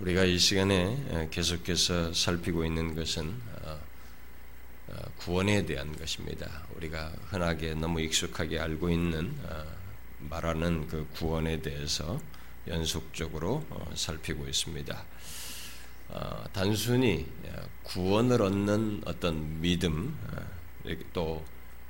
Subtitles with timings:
[0.00, 3.80] 우리가 이 시간에 계속해서 살피고 있는 것은 어,
[4.88, 6.66] 어, 구원에 대한 것입니다.
[6.74, 9.64] 우리가 흔하게 너무 익숙하게 알고 있는 어,
[10.18, 12.20] 말하는 그 구원에 대해서
[12.66, 15.04] 연속적으로 살피고 있습니다.
[16.52, 17.26] 단순히
[17.82, 20.16] 구원을 얻는 어떤 믿음,
[21.12, 21.44] 또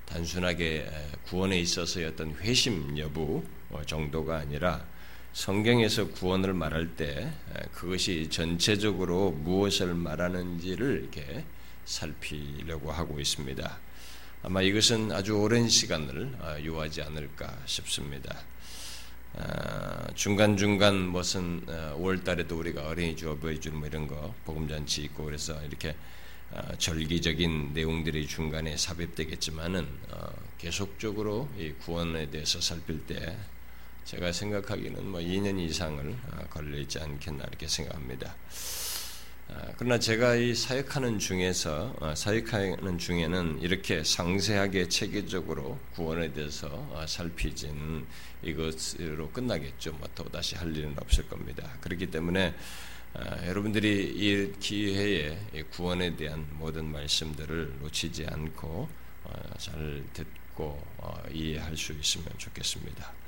[0.07, 0.91] 단순하게
[1.27, 3.45] 구원에 있어서의 어떤 회심 여부
[3.87, 4.85] 정도가 아니라
[5.35, 7.33] 성경에서 구원을 말할 때
[7.73, 11.45] 그것이 전체적으로 무엇을 말하는지를 이렇게
[11.85, 13.79] 살피려고 하고 있습니다.
[14.45, 18.43] 아마 이것은 아주 오랜 시간을 아, 요하지 않을까 싶습니다.
[19.37, 25.97] 아, 중간중간 무슨 5월달에도 어, 우리가 어린이집 어버이집 뭐 이런 거 복음잔치 있고 그래서 이렇게
[26.53, 33.37] 아, 절기적인 내용들이 중간에 삽입되겠지만은 어, 계속적으로 이 구원에 대해서 살필 때
[34.05, 38.37] 제가 생각하기는 뭐 2년 이상을 아, 걸리지 않겠나 이렇게 생각합니다.
[39.49, 48.07] 아, 그러나 제가 이 사역하는 중에서 아, 사역하는 중에는 이렇게 상세하게 체계적으로 구원에 대해서 살피진
[48.43, 49.93] 이것으로 끝나겠죠.
[49.93, 51.79] 뭐또 다시 할 일은 없을 겁니다.
[51.81, 52.55] 그렇기 때문에
[53.47, 55.39] 여러분들이 이 기회에
[55.71, 58.89] 구원에 대한 모든 말씀들을 놓치지 않고
[59.25, 63.24] 어, 잘 듣고 어, 이해할 수 있으면 좋겠습니다.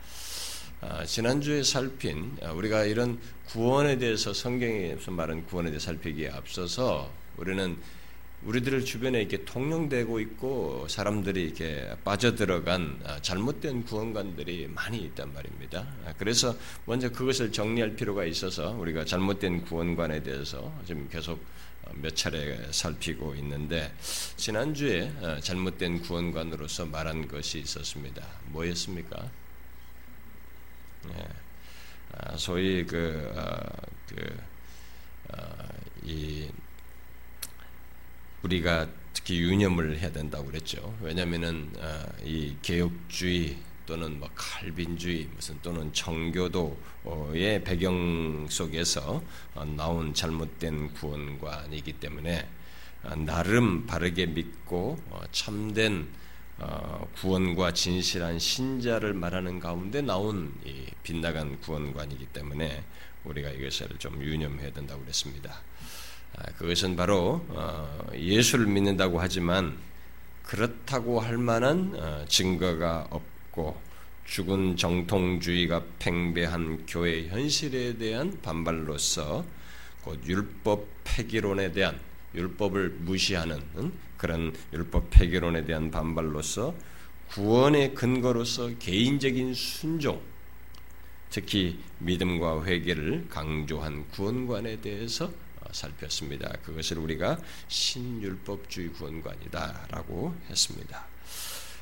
[0.82, 7.78] 아, 지난주에 살핀 아, 우리가 이런 구원에 대해서 성경에서 말한 구원에 대해 살피기에 앞서서 우리는
[8.44, 15.86] 우리들 주변에 이렇게 통용되고 있고 사람들이 이렇게 빠져들어간 아, 잘못된 구원관들이 많이 있단 말입니다.
[16.18, 16.54] 그래서
[16.84, 21.42] 먼저 그것을 정리할 필요가 있어서 우리가 잘못된 구원관에 대해서 지금 계속
[21.84, 23.94] 어, 몇 차례 살피고 있는데
[24.36, 25.10] 지난주에
[25.40, 28.22] 잘못된 구원관으로서 말한 것이 있었습니다.
[28.48, 29.30] 뭐였습니까?
[31.18, 31.28] 예.
[32.12, 33.58] 아, 소위 그, 어,
[34.08, 34.38] 그,
[35.28, 35.68] 어,
[36.04, 36.48] 이,
[38.42, 40.96] 우리가 특히 유념을 해야 된다고 그랬죠.
[41.02, 49.22] 왜냐면은, 어, 이 개혁주의 또는 뭐 칼빈주의 무슨 또는 청교도의 배경 속에서
[49.76, 52.48] 나온 잘못된 구원관이기 때문에
[53.24, 54.98] 나름 바르게 믿고
[55.30, 56.08] 참된
[56.58, 60.54] 어, 구원과 진실한 신자를 말하는 가운데 나온
[61.02, 62.82] 빗나간 구원관이기 때문에
[63.24, 65.60] 우리가 이것을 좀 유념해야 된다고 그랬습니다.
[66.36, 69.76] 아, 그것은 바로 어, 예수를 믿는다고 하지만
[70.42, 73.80] 그렇다고 할 만한 어, 증거가 없고
[74.24, 79.44] 죽은 정통주의가 팽배한 교회 현실에 대한 반발로서
[80.02, 81.98] 곧 율법 폐기론에 대한
[82.34, 83.60] 율법을 무시하는
[84.16, 86.74] 그런 율법 폐기론에 대한 반발로서
[87.28, 90.20] 구원의 근거로서 개인적인 순종,
[91.30, 95.26] 특히 믿음과 회개를 강조한 구원관에 대해서
[95.60, 96.58] 어, 살폈습니다.
[96.62, 97.38] 그것을 우리가
[97.68, 101.06] 신율법주의 구원관이다라고 했습니다.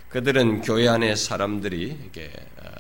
[0.09, 2.71] 그들은 교회 안의 사람들이 이렇게 어,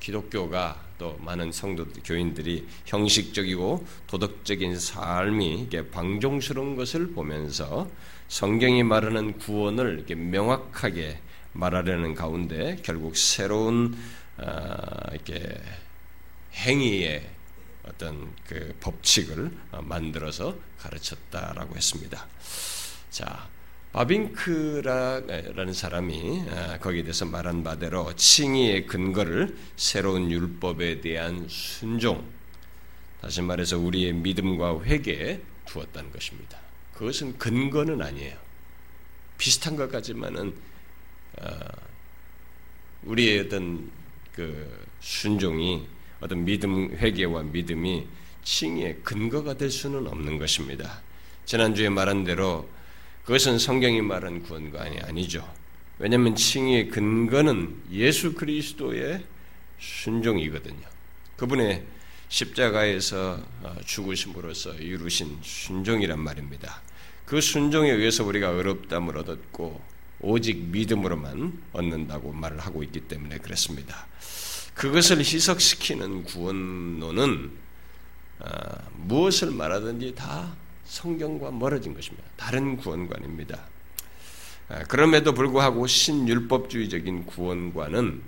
[0.00, 7.90] 기독교가 또 많은 성도 교인들이 형식적이고 도덕적인 삶이 이게 방종스러운 것을 보면서
[8.28, 11.18] 성경이 말하는 구원을 이렇게 명확하게
[11.52, 13.96] 말하려는 가운데 결국 새로운
[14.38, 14.76] 어,
[15.12, 15.60] 이렇게
[16.54, 17.30] 행위의
[17.84, 19.50] 어떤 그 법칙을
[19.82, 22.26] 만들어서 가르쳤다라고 했습니다.
[23.10, 23.48] 자,
[23.92, 32.22] 바빙크라는 사람이 아, 거기에 대해서 말한 바대로 칭의의 근거를 새로운 율법에 대한 순종,
[33.22, 36.65] 다시 말해서 우리의 믿음과 회개에 두었다는 것입니다.
[36.96, 38.36] 그것은 근거는 아니에요.
[39.36, 40.54] 비슷한 것 같지만은
[41.40, 41.58] 아,
[43.04, 43.90] 우리의 어떤
[44.34, 45.86] 그 순종이
[46.20, 48.06] 어떤 믿음 회개와 믿음이
[48.44, 51.02] 칭의의 근거가 될 수는 없는 것입니다.
[51.44, 52.68] 지난주에 말한 대로
[53.24, 55.46] 그것은 성경이 말한 구원관이 아니죠.
[55.98, 59.24] 왜냐하면 칭의의 근거는 예수 그리스도의
[59.78, 60.86] 순종이거든요.
[61.36, 61.84] 그분의
[62.28, 66.82] 십자가에서 어, 죽으심으로써 이루신 순종이란 말입니다.
[67.24, 69.80] 그 순종에 의해서 우리가 의롭담을 얻었고
[70.20, 74.06] 오직 믿음으로만 얻는다고 말을 하고 있기 때문에 그렇습니다.
[74.74, 77.50] 그것을 희석시키는 구원론은
[78.38, 78.48] 어,
[78.96, 82.24] 무엇을 말하든지 다 성경과 멀어진 것입니다.
[82.36, 83.58] 다른 구원관입니다.
[84.68, 88.22] 아, 그럼에도 불구하고 신율법주의적인 구원관은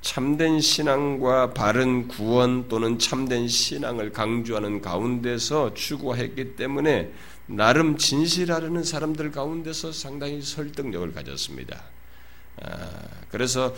[0.00, 7.12] 참된 신앙과 바른 구원 또는 참된 신앙을 강조하는 가운데서 추구했기 때문에
[7.46, 11.82] 나름 진실하려는 사람들 가운데서 상당히 설득력을 가졌습니다.
[12.62, 12.88] 아,
[13.30, 13.74] 그래서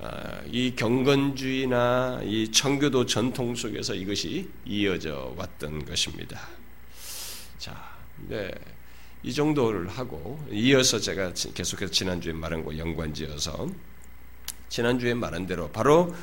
[0.00, 6.40] 아, 이 경건주의나 이 청교도 전통 속에서 이것이 이어져 왔던 것입니다.
[7.58, 7.76] 자,
[8.28, 8.50] 네.
[9.22, 13.68] 이 정도를 하고 이어서 제가 계속해서 지난주에 말한 거 연관지어서
[14.70, 16.14] 지난주에 말한 대로 바로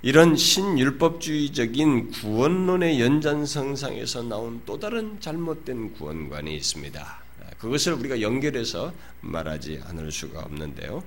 [0.00, 7.22] 이런 신율법주의적인 구원론의 연장선상에서 나온 또 다른 잘못된 구원관이 있습니다.
[7.58, 11.04] 그것을 우리가 연결해서 말하지 않을 수가 없는데요.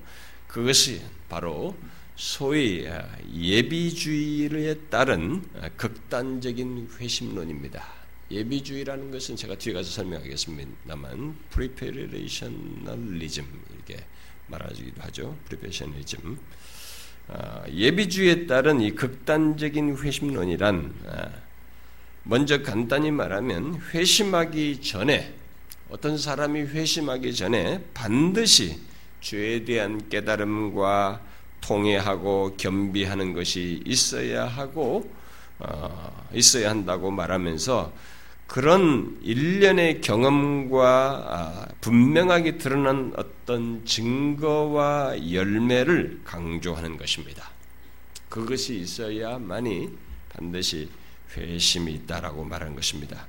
[0.47, 1.75] 그것이 바로
[2.15, 2.87] 소위
[3.33, 5.41] 예비주의에 따른
[5.77, 7.83] 극단적인 회심론입니다.
[8.29, 14.05] 예비주의라는 것은 제가 뒤에 가서 설명하겠습니다만 preparationalism 이렇게
[14.47, 15.35] 말하기도 하죠.
[15.45, 16.62] preparationalism 아,
[17.69, 21.29] 예비주의에 따른 이 극단적인 회심론이란 아,
[22.23, 25.33] 먼저 간단히 말하면 회심하기 전에
[25.89, 28.79] 어떤 사람이 회심하기 전에 반드시
[29.21, 31.21] 죄에 대한 깨달음과
[31.61, 35.09] 통회하고 겸비하는 것이 있어야 하고
[35.59, 37.93] 어, 있어야 한다고 말하면서
[38.53, 47.49] 그런 일련의 경험과 아, 분명하게 드러난 어떤 증거와 열매를 강조하는 것입니다.
[48.29, 49.89] 그것이 있어야만이
[50.29, 50.87] 반드시
[51.35, 53.25] 회심이 있다라고 말하는 것입니다.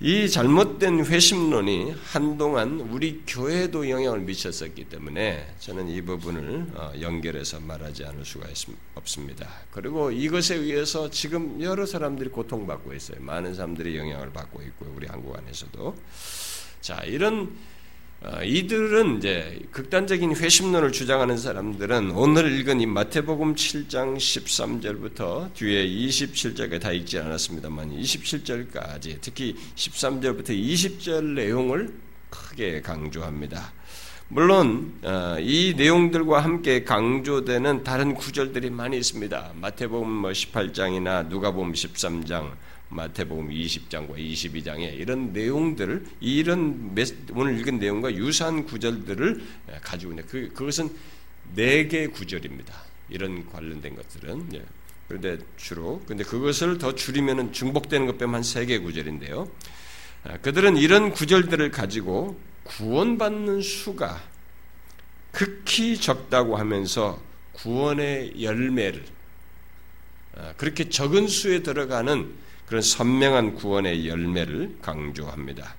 [0.00, 8.04] 이 잘못된 회심론이 한동안 우리 교회에도 영향을 미쳤었기 때문에 저는 이 부분을 어, 연결해서 말하지
[8.04, 8.46] 않을 수가
[8.94, 9.48] 없습니다.
[9.72, 13.18] 그리고 이것에 의해서 지금 여러 사람들이 고통받고 있어요.
[13.20, 14.92] 많은 사람들이 영향을 받고 있고요.
[14.94, 15.96] 우리 한국 안에서도.
[16.80, 17.48] 자, 이런 어,
[18.44, 26.90] 이들은 이제 극단적인 회심론을 주장하는 사람들은 오늘 읽은 이 마태복음 7장 13절부터 뒤에 27절까지 다
[26.90, 31.94] 읽지 않았습니다만 27절까지 특히 13절부터 20절 내용을
[32.28, 33.72] 크게 강조합니다.
[34.30, 39.52] 물론 어, 이 내용들과 함께 강조되는 다른 구절들이 많이 있습니다.
[39.54, 42.50] 마태복음 18장이나 뭐 누가복음 13장
[42.90, 46.94] 마태복음 20장과 22장에 이런 내용들을 이런
[47.34, 49.42] 오늘 읽은 내용과 유사한 구절들을
[49.82, 50.90] 가지고 있는 그 그것은
[51.54, 52.74] 네 개 구절입니다.
[53.10, 54.64] 이런 관련된 것들은 예.
[55.06, 59.48] 그런데 주로 근데 그것을 더 줄이면은 중복되는 것 빼면 한 세 개 구절인데요.
[60.24, 64.22] 아, 그들은 이런 구절들을 가지고 구원받는 수가
[65.32, 67.20] 극히 적다고 하면서
[67.52, 69.04] 구원의 열매를
[70.36, 75.74] 아, 그렇게 적은 수에 들어가는 그런 선명한 구원의 열매를 강조합니다.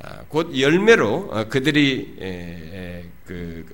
[0.00, 3.64] 아, 곧 열매로 어, 그들이 그, 그,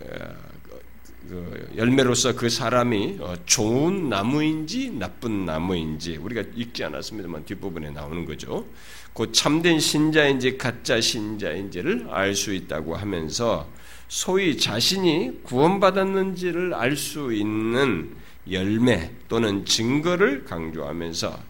[1.29, 8.67] 그 열매로서 그 사람이 어, 좋은 나무인지 나쁜 나무인지 우리가 읽지 않았습니다만 뒷부분에 나오는 거죠.
[9.12, 13.69] 곧 참된 신자인지 가짜 신자인지를 알 수 있다고 하면서
[14.09, 18.11] 소위 자신이 구원받았는지를 알 수 있는
[18.50, 21.47] 열매 또는 증거를 강조하면서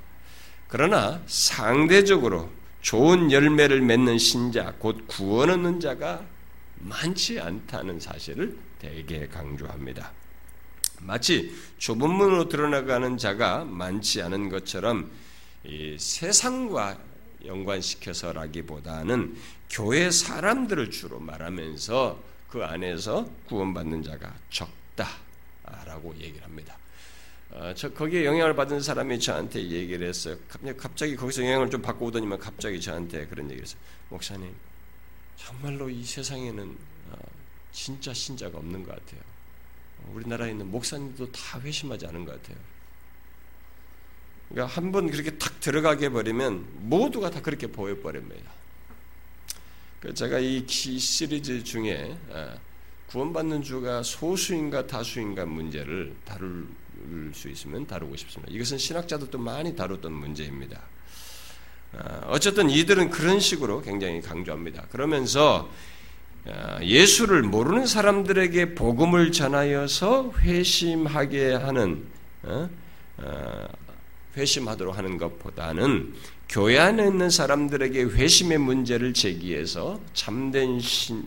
[0.69, 2.51] 그러나 상대적으로
[2.83, 6.25] 좋은 열매를 맺는 신자, 곧 구원 얻는 자가
[6.77, 10.13] 많지 않다는 사실을 대개 강조합니다.
[11.01, 15.11] 마치 좁은 문으로 드러나가는 자가 많지 않은 것처럼
[15.99, 16.99] 세상과
[17.45, 19.37] 연관시켜서라기보다는
[19.71, 26.78] 교회 사람들을 주로 말하면서 그 안에서 구원받는 자가 적다라고 얘기를 합니다.
[27.59, 30.37] 어, 저 거기에 영향을 받은 사람이 저한테 얘기를 했어요.
[30.77, 33.81] 갑자기 거기서 영향을 좀 받고 오더니만 갑자기 저한테 그런 얘기를 했어요.
[34.11, 34.55] 목사님,
[35.37, 36.77] 정말로 이 세상에는
[37.11, 37.17] 어,
[37.73, 39.21] 진짜 신자가 없는 것 같아요.
[39.99, 42.57] 어, 우리나라에 있는 목사님도 다 회심하지 않은 것 같아요.
[44.51, 48.53] 그러니까 한 번 그렇게 탁 들어가게 버리면 모두가 다 그렇게 보여버립니다.
[49.99, 52.17] 그 제가 이 시리즈 중에
[53.09, 56.69] 구원받는 주가 소수인가 다수인가 문제를 다룰
[57.35, 58.53] 수 있으면 다루고 싶습니다.
[58.53, 60.81] 이것은 신학자들도 많이 다뤘던 문제입니다.
[61.97, 64.87] 아, 어쨌든 이들은 그런 식으로 굉장히 강조합니다.
[64.91, 65.71] 그러면서
[66.47, 72.07] 아, 예수를 모르는 사람들에게 복음을 전하여서 회심하게 하는
[72.43, 72.69] 어?
[73.19, 73.69] 아,
[74.37, 76.15] 회심하도록 하는 것보다는
[76.49, 80.81] 교회 안에 있는 사람들에게 회심의 문제를 제기해서 참된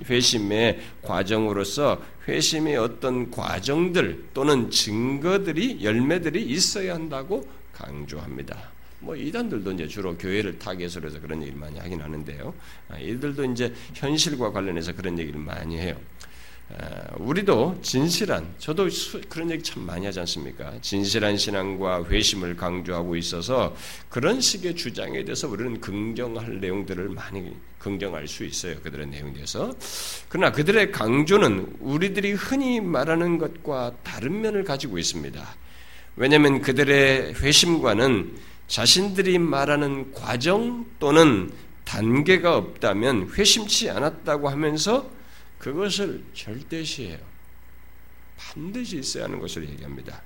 [0.10, 8.72] 회심의 과정으로서 회심의 어떤 과정들 또는 증거들이 열매들이 있어야 한다고 강조합니다.
[9.00, 12.54] 뭐 이단들도 이제 주로 교회를 타겟으로 해서 그런 얘기를 많이 하긴 하는데요.
[12.90, 15.96] 아, 이들도 이제 현실과 관련해서 그런 얘기를 많이 해요.
[17.18, 18.88] 우리도 진실한 저도
[19.30, 20.74] 그런 얘기 참 많이 하지 않습니까?
[20.82, 23.76] 진실한 신앙과 회심을 강조하고 있어서
[24.10, 28.80] 그런 식의 주장에 대해서 우리는 긍정할 내용들을 많이 긍정할 수 있어요.
[28.82, 29.74] 그들의 내용에 대해서.
[30.30, 35.56] 그러나 그들의 강조는 우리들이 흔히 말하는 것과 다른 면을 가지고 있습니다.
[36.16, 38.38] 왜냐하면 그들의 회심과는
[38.68, 41.52] 자신들이 말하는 과정 또는
[41.84, 45.10] 단계가 없다면 회심치 않았다고 하면서
[45.62, 47.20] 그것을 절대시해요.
[48.36, 50.24] 반드시 있어야 하는 것을 얘기합니다.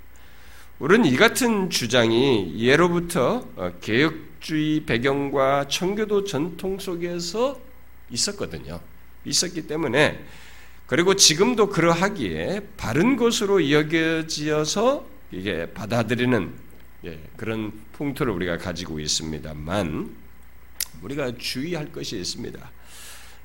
[0.79, 7.59] 우리는 이 같은 주장이 예로부터 어, 개혁주의 배경과 청교도 전통 속에서
[8.09, 8.79] 있었거든요.
[9.25, 10.23] 있었기 때문에
[10.87, 16.53] 그리고 지금도 그러하기에 바른 것으로 여겨지어서 이게 받아들이는
[17.05, 20.15] 예, 그런 풍토를 우리가 가지고 있습니다만
[21.01, 22.71] 우리가 주의할 것이 있습니다.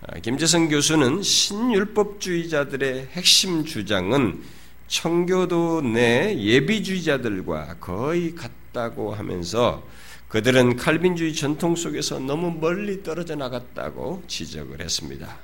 [0.06, 4.42] 아, 김재성 교수는 신율법주의자들의 핵심 주장은
[4.88, 9.86] 청교도 내 예비주의자들과 거의 같다고 하면서
[10.28, 15.36] 그들은 칼빈주의 전통 속에서 너무 멀리 떨어져 나갔다고 지적을 했습니다.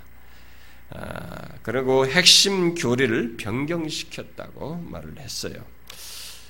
[0.91, 5.76] 아, 그리고 핵심 교리를 변경시켰다고 말을 했어요.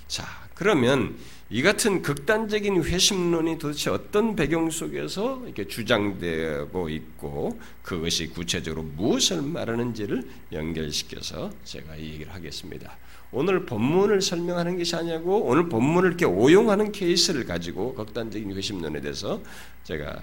[0.09, 1.17] 자, 그러면
[1.49, 10.29] 이 같은 극단적인 회심론이 도대체 어떤 배경 속에서 이렇게 주장되고 있고 그것이 구체적으로 무엇을 말하는지를
[10.53, 12.97] 연결시켜서 제가 이 얘기를 하겠습니다.
[13.31, 19.41] 오늘 본문을 설명하는 것이 아니고 오늘 본문을 이렇게 오용하는 케이스를 가지고 극단적인 회심론에 대해서
[19.85, 20.23] 제가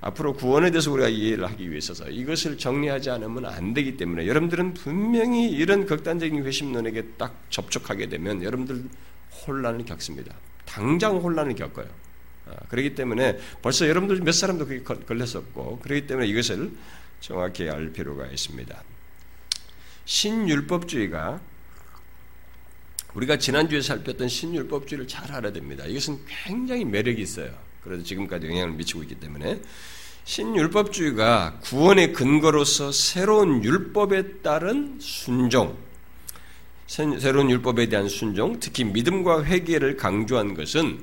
[0.00, 5.50] 앞으로 구원에 대해서 우리가 이해를 하기 위해서 이것을 정리하지 않으면 안 되기 때문에 여러분들은 분명히
[5.50, 8.84] 이런 극단적인 회심론에게 딱 접촉하게 되면 여러분들
[9.46, 10.34] 혼란을 겪습니다.
[10.64, 11.88] 당장 혼란을 겪어요.
[12.46, 16.72] 아, 그렇기 때문에 벌써 여러분들 몇 사람도 그게 걸렸었고, 그렇기 때문에 이것을
[17.20, 18.82] 정확히 알 필요가 있습니다.
[20.04, 21.40] 신율법주의가
[23.14, 25.84] 우리가 지난주에 살폈던 신율법주의를 잘 알아야 됩니다.
[25.86, 27.54] 이것은 굉장히 매력이 있어요.
[27.82, 29.60] 그래도 지금까지 영향을 미치고 있기 때문에
[30.24, 35.78] 신율법주의가 구원의 근거로서 새로운 율법에 따른 순종,
[36.86, 41.00] 새로운 율법에 대한 순종, 특히 믿음과 회개를 강조한 것은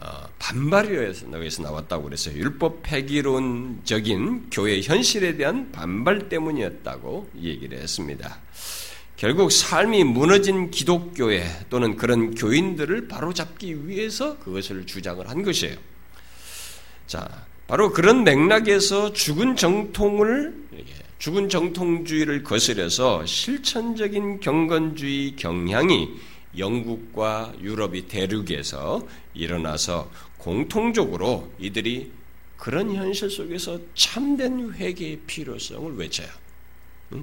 [0.00, 1.26] 어, 반발에서
[1.62, 2.36] 나왔다고 그랬어요.
[2.36, 8.38] 율법 폐기론적인 교회 현실에 대한 반발 때문이었다고 얘기를 했습니다.
[9.16, 15.76] 결국 삶이 무너진 기독교회 또는 그런 교인들을 바로잡기 위해서 그것을 주장을 한 것이에요.
[17.08, 17.28] 자,
[17.66, 20.67] 바로 그런 맥락에서 죽은 정통을
[21.18, 26.10] 죽은 정통주의를 거스려서 실천적인 경건주의 경향이
[26.56, 32.12] 영국과 유럽이 대륙에서 일어나서 공통적으로 이들이
[32.56, 36.28] 그런 현실 속에서 참된 회개의 필요성을 외쳐요.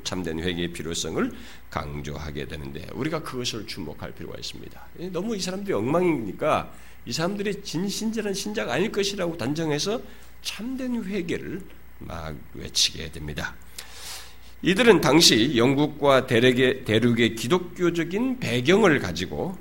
[0.03, 1.31] 참된 회개의 필요성을
[1.69, 4.87] 강조하게 되는데 우리가 그것을 주목할 필요가 있습니다.
[5.11, 6.73] 너무 이 사람들이 엉망이니까
[7.05, 10.01] 이 사람들이 진신절한 신자가 아닐 것이라고 단정해서
[10.41, 11.61] 참된 회개를
[11.99, 13.55] 막 외치게 됩니다.
[14.62, 19.57] 이들은 당시 영국과 대륙의, 대륙의 기독교적인 배경을 가지고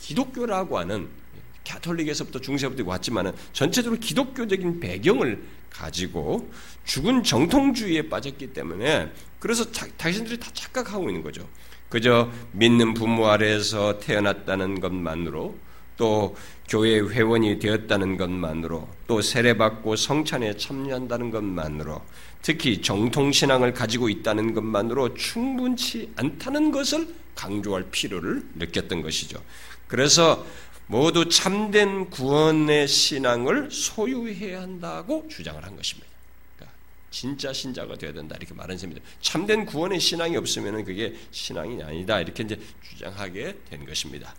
[0.00, 1.08] 기독교라고 하는
[1.64, 6.50] 캐톨릭에서부터 중세부터 왔지만은 전체적으로 기독교적인 배경을 가지고
[6.84, 11.48] 죽은 정통주의에 빠졌기 때문에 그래서 자, 당신들이 다 착각하고 있는 거죠.
[11.88, 15.56] 그저 믿는 부모 아래에서 태어났다는 것만으로
[15.96, 16.34] 또
[16.68, 22.02] 교회 회원이 되었다는 것만으로 또 세례받고 성찬에 참여한다는 것만으로
[22.42, 27.06] 특히 정통신앙을 가지고 있다는 것만으로 충분치 않다는 것을
[27.36, 29.42] 강조할 필요를 느꼈던 것이죠.
[29.86, 30.44] 그래서
[30.88, 36.10] 모두 참된 구원의 신앙을 소유해야 한다고 주장을 한 것입니다.
[36.56, 36.76] 그러니까
[37.10, 39.06] 진짜 신자가 되어야 된다 이렇게 말한 셈입니다.
[39.20, 44.34] 참된 구원의 신앙이 없으면 그게 신앙이 아니다 이렇게 이제 주장하게 된 것입니다.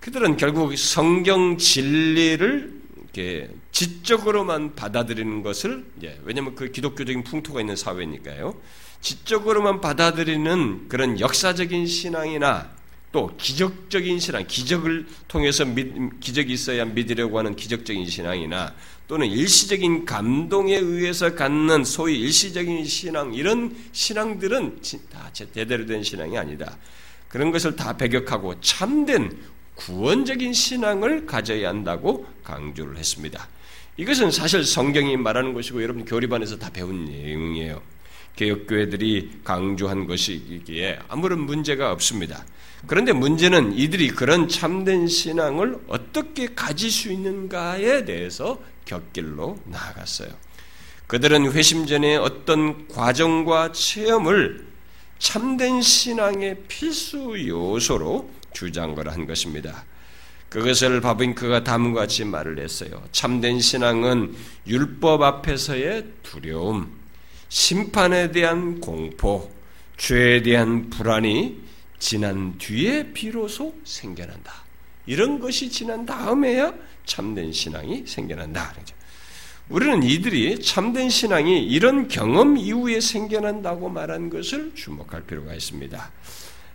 [0.00, 2.85] 그들은 결국 성경 진리를
[3.16, 8.54] 이렇게 지적으로만 받아들이는 것을 이제 왜냐하면 그 기독교적인 풍토가 있는 사회니까요.
[9.00, 12.76] 지적으로만 받아들이는 그런 역사적인 신앙이나
[13.12, 18.74] 또 기적적인 신앙, 기적을 통해서 믿, 기적이 있어야 믿으려고 하는 기적적인 신앙이나
[19.08, 24.80] 또는 일시적인 감동에 의해서 갖는 소위 일시적인 신앙 이런 신앙들은
[25.10, 26.76] 다 제대로 된 신앙이 아니다.
[27.28, 29.36] 그런 것을 다 배격하고 참된
[29.76, 33.48] 구원적인 신앙을 가져야 한다고 강조를 했습니다.
[33.96, 37.80] 이것은 사실 성경이 말하는 것이고 여러분 교리반에서 다 배운 내용이에요.
[38.36, 42.44] 개혁교회들이 강조한 것이기에 아무런 문제가 없습니다.
[42.86, 50.28] 그런데 문제는 이들이 그런 참된 신앙을 어떻게 가질 수 있는가에 대해서 곁길로 나아갔어요.
[51.06, 54.66] 그들은 회심 전에 어떤 과정과 체험을
[55.18, 59.84] 참된 신앙의 필수 요소로 주장을 한 것입니다.
[60.48, 63.02] 그것을 바빙크가 다음과 같이 말을 했어요.
[63.12, 64.34] 참된 신앙은
[64.66, 66.90] 율법 앞에서의 두려움,
[67.50, 69.52] 심판에 대한 공포,
[69.98, 71.60] 죄에 대한 불안이
[71.98, 74.64] 지난 뒤에 비로소 생겨난다.
[75.04, 76.72] 이런 것이 지난 다음에야
[77.04, 78.74] 참된 신앙이 생겨난다.
[79.68, 86.10] 우리는 이들이 참된 신앙이 이런 경험 이후에 생겨난다고 말한 것을 주목할 필요가 있습니다.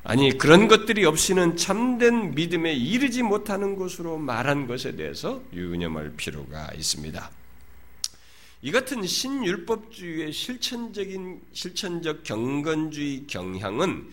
[0.04, 7.30] 아니, 그런 것들이 없이는 참된 믿음에 이르지 못하는 것으로 말한 것에 대해서 유념할 필요가 있습니다.
[8.64, 14.10] 이 같은 신율법주의의 실천적인, 실천적 경건주의 경향은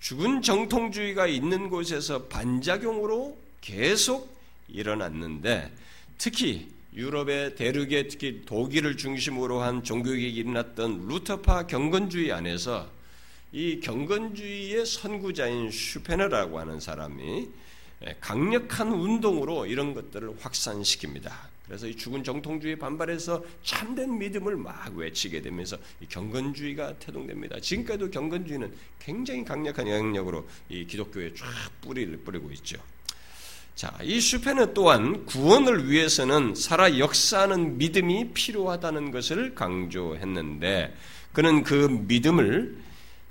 [0.00, 4.36] 죽은 정통주의가 있는 곳에서 반작용으로 계속
[4.68, 5.70] 일어났는데
[6.18, 12.90] 특히 유럽의 대륙에 특히 독일을 중심으로 한 종교개혁이 일어났던 루터파 경건주의 안에서
[13.52, 17.48] 이 경건주의의 선구자인 슈페너라고 하는 사람이
[18.20, 21.30] 강력한 운동으로 이런 것들을 확산시킵니다.
[21.66, 27.60] 그래서 이 죽은 정통주의 반발해서 참된 믿음을 막 외치게 되면서 이 경건주의가 태동됩니다.
[27.60, 31.46] 지금까지도 경건주의는 굉장히 강력한 영향력으로 이 기독교에 쫙
[31.82, 32.78] 뿌리를 뿌리고 있죠.
[33.74, 40.94] 자, 이 슈페는 또한 구원을 위해서는 살아 역사하는 믿음이 필요하다는 것을 강조했는데
[41.32, 41.74] 그는 그
[42.06, 42.81] 믿음을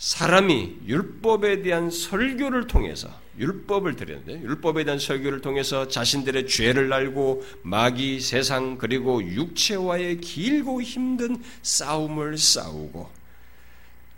[0.01, 8.19] 사람이 율법에 대한 설교를 통해서 율법을 드렸는데 율법에 대한 설교를 통해서 자신들의 죄를 알고 마귀
[8.19, 13.11] 세상 그리고 육체와의 길고 힘든 싸움을 싸우고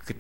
[0.06, 0.14] 그,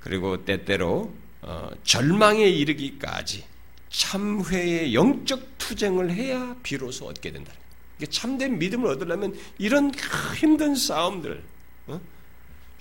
[0.00, 3.44] 그리고 때때로 어, 절망에 이르기까지
[3.88, 7.52] 참회의 영적 투쟁을 해야 비로소 얻게 된다.
[8.10, 9.92] 참된 믿음을 얻으려면 이런
[10.36, 11.59] 힘든 싸움들, 어?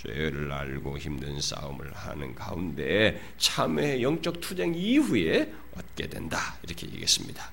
[0.01, 6.57] 죄를 알고 힘든 싸움을 하는 가운데 참회 영적 투쟁 이후에 얻게 된다.
[6.63, 7.51] 이렇게 얘기했습니다.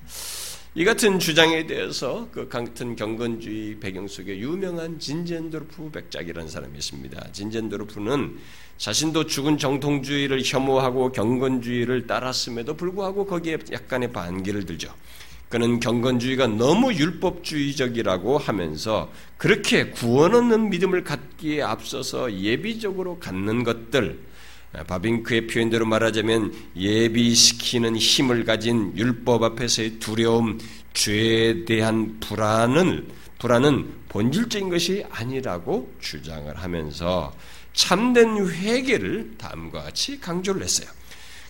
[0.75, 7.31] 이 같은 주장에 대해서 그 같은 경건주의 배경 속에 유명한 진젠도르프 백작이라는 사람이 있습니다.
[7.31, 8.37] 진젠도르프는
[8.77, 14.93] 자신도 죽은 정통주의를 혐오하고 경건주의를 따랐음에도 불구하고 거기에 약간의 반기를 들죠.
[15.49, 24.19] 그는 경건주의가 너무 율법주의적이라고 하면서 그렇게 구원 얻는 믿음을 갖기에 앞서서 예비적으로 갖는 것들,
[24.85, 30.59] 바빙크의 표현대로 말하자면 예비시키는 힘을 가진 율법 앞에서의 두려움,
[30.93, 33.07] 죄에 대한 불안을,
[33.39, 37.33] 불안은 본질적인 것이 아니라고 주장을 하면서
[37.73, 40.89] 참된 회개를 다음과 같이 강조를 했어요.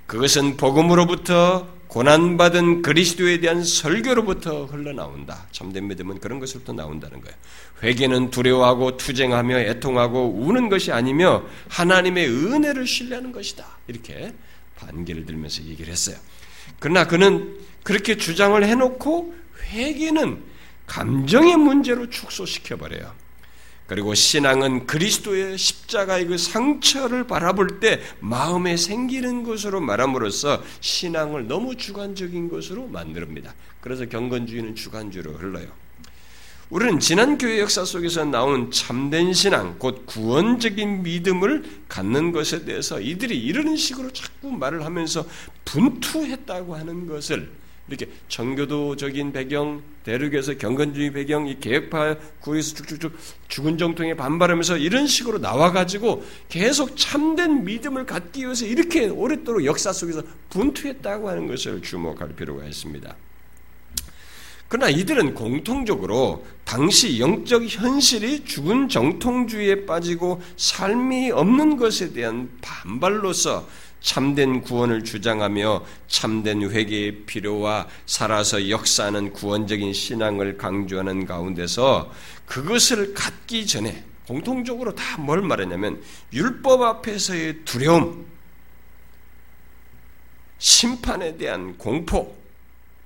[0.05, 5.47] 그것은 복음으로부터 고난받은 그리스도에 대한 설교로부터 흘러나온다.
[5.51, 7.35] 참된 믿음은 그런 것으로부터 나온다는 거예요.
[7.81, 13.65] 회개는 두려워하고 투쟁하며 애통하고 우는 것이 아니며 하나님의 은혜를 신뢰하는 것이다.
[13.87, 14.33] 이렇게
[14.75, 16.17] 반기를 들면서 얘기를 했어요.
[16.79, 19.33] 그러나 그는 그렇게 주장을 해놓고
[19.71, 20.43] 회개는
[20.85, 23.26] 감정의 문제로 축소시켜버려요.
[23.87, 32.49] 그리고 신앙은 그리스도의 십자가의 그 상처를 바라볼 때 마음에 생기는 것으로 말함으로써 신앙을 너무 주관적인
[32.49, 33.55] 것으로 만듭니다.
[33.79, 35.67] 그래서 경건주의는 주관주의로 흘러요.
[36.69, 43.39] 우리는 지난 교회 역사 속에서 나온 참된 신앙, 곧 구원적인 믿음을 갖는 것에 대해서 이들이
[43.39, 45.25] 이런 식으로 자꾸 말을 하면서
[45.63, 47.49] 분투했다고 하는 것을
[47.87, 55.37] 이렇게 정교도적인 배경, 대륙에서 경건주의 배경, 이 개혁파 구에서 쭉쭉쭉 죽은 정통에 반발하면서 이런 식으로
[55.37, 62.65] 나와가지고 계속 참된 믿음을 갖기 위해서 이렇게 오랫도록 역사 속에서 분투했다고 하는 것을 주목할 필요가
[62.65, 63.15] 있습니다.
[64.69, 73.65] 그러나 이들은 공통적으로 당시 영적 현실이 죽은 정통주의에 빠지고 삶이 없는 것에 대한 반발로서
[74.01, 82.11] 참된 구원을 주장하며 참된 회개의 필요와 살아서 역사하는 구원적인 신앙을 강조하는 가운데서
[82.45, 88.25] 그것을 갖기 전에 공통적으로 다 뭘 말하냐면 율법 앞에서의 두려움,
[90.59, 92.37] 심판에 대한 공포,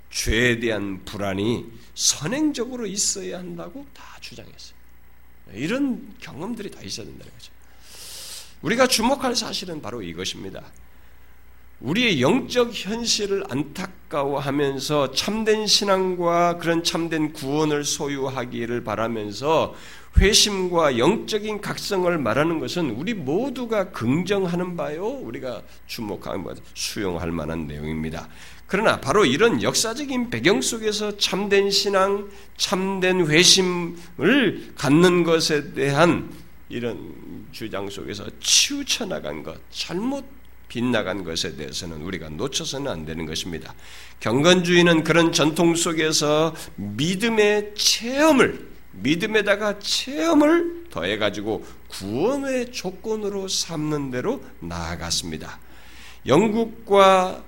[0.10, 4.76] 죄에 대한 불안이 선행적으로 있어야 한다고 다 주장했어요.
[5.54, 7.52] 이런 경험들이 다 있어야 된다는 거죠.
[8.62, 10.64] 우리가 주목할 사실은 바로 이것입니다.
[11.82, 19.74] 우리의 영적 현실을 안타까워하면서 참된 신앙과 그런 참된 구원을 소유하기를 바라면서
[20.20, 28.28] 회심과 영적인 각성을 말하는 것은 우리 모두가 긍정하는 바요, 우리가 주목하는 바, 수용할 만한 내용입니다.
[28.68, 36.30] 그러나 바로 이런 역사적인 배경 속에서 참된 신앙, 참된 회심을 갖는 것에 대한
[36.72, 40.26] 이런 주장 속에서 치우쳐 나간 것, 잘못
[40.70, 43.76] 빗나간 것에 대해서는 우리가 놓쳐서는 안 되는 것입니다.
[44.22, 55.60] 경건주의는 그런 전통 속에서 믿음의 체험을 믿음에다가 체험을 더해 가지고 구원의 조건으로 삼는 대로 나아갔습니다.
[56.26, 57.44] 영국과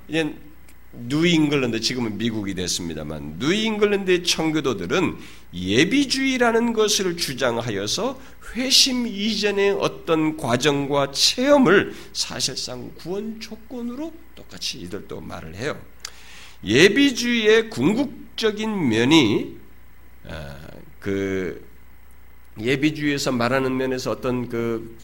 [0.95, 5.17] 뉴잉글랜드 지금은 미국이 됐습니다만 뉴잉글랜드의 청교도들은
[5.53, 8.19] 예비주의라는 것을 주장하여서
[8.53, 15.79] 회심 이전의 어떤 과정과 체험을 사실상 구원 조건으로 똑같이 이들도 말을 해요.
[16.63, 19.58] 예비주의의 궁극적인 면이
[20.27, 20.58] 아,
[20.99, 21.67] 그
[22.60, 24.95] 예비주의에서 말하는 면에서 어떤 그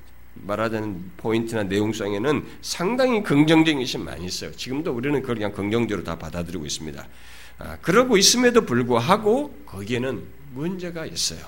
[0.45, 4.52] 말하자는 포인트나 내용성에는 상당히 긍정적인 것이 많이 있어요.
[4.52, 7.08] 지금도 우리는 그걸 그냥 긍정적으로 다 받아들이고 있습니다.
[7.60, 10.23] 아, 그러고 있음에도 불구하고 거기에는
[10.54, 11.39] 문제가 있어요.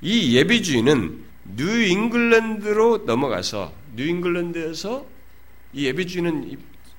[0.00, 1.24] 이 예비주의는
[1.56, 5.06] 뉴잉글랜드로 넘어가서 뉴잉글랜드에서
[5.72, 6.56] 이 예비주의는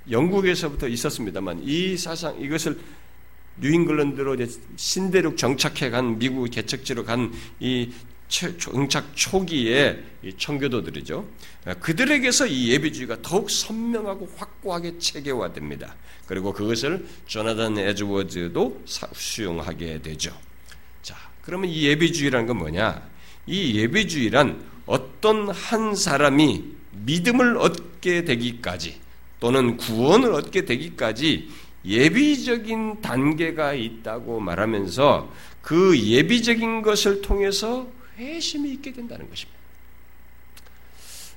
[0.10, 2.80] 영국에서부터 있었습니다만 이 사상 이것을
[3.60, 4.38] 뉴잉글랜드로
[4.76, 7.92] 신대륙 정착해 간 미국 개척지로 간 이
[8.58, 9.98] 정착 초기에
[10.38, 11.26] 청교도들이죠.
[11.80, 15.96] 그들에게서 이 예비주의가 더욱 선명하고 확고하게 체계화됩니다.
[16.26, 20.36] 그리고 그것을 조나단 에즈워즈도 수용하게 되죠.
[21.02, 23.08] 자, 그러면 이 예비주의라는 건 뭐냐?
[23.48, 29.00] 이 예비주의란 어떤 한 사람이 믿음을 얻게 되기까지
[29.40, 31.50] 또는 구원을 얻게 되기까지
[31.86, 37.88] 예비적인 단계가 있다고 말하면서 그 예비적인 것을 통해서
[38.18, 39.60] 회심이 있게 된다는 것입니다.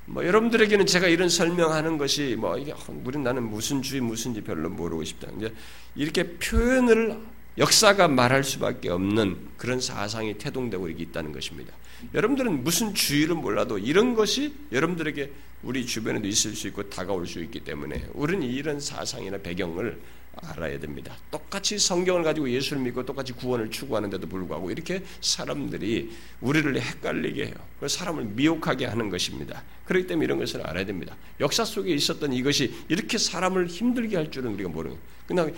[0.07, 5.05] 뭐 여러분들에게는 제가 이런 설명하는 것이 뭐 이게 우리 나는 무슨 주의 무슨지 별로 모르고
[5.05, 5.29] 싶다.
[5.37, 5.53] 이제
[5.95, 7.19] 이렇게 표현을
[7.59, 11.75] 역사가 말할 수밖에 없는 그런 사상이 태동되고 있다는 것입니다.
[12.15, 15.31] 여러분들은 무슨 주의를 몰라도 이런 것이 여러분들에게
[15.65, 19.99] 우리 주변에도 있을 수 있고 다가올 수 있기 때문에 우리는 이런 사상이나 배경을
[20.43, 21.17] 알아야 됩니다.
[21.31, 27.55] 똑같이 성경을 가지고 예수를 믿고 똑같이 구원을 추구하는데도 불구하고 이렇게 사람들이 우리를 헷갈리게 해요.
[27.87, 29.63] 사람을 미혹하게 하는 것입니다.
[29.85, 31.17] 그렇기 때문에 이런 것을 알아야 됩니다.
[31.41, 34.97] 역사 속에 있었던 이것이 이렇게 사람을 힘들게 할 줄은 우리가 모르는.
[35.27, 35.53] 그냥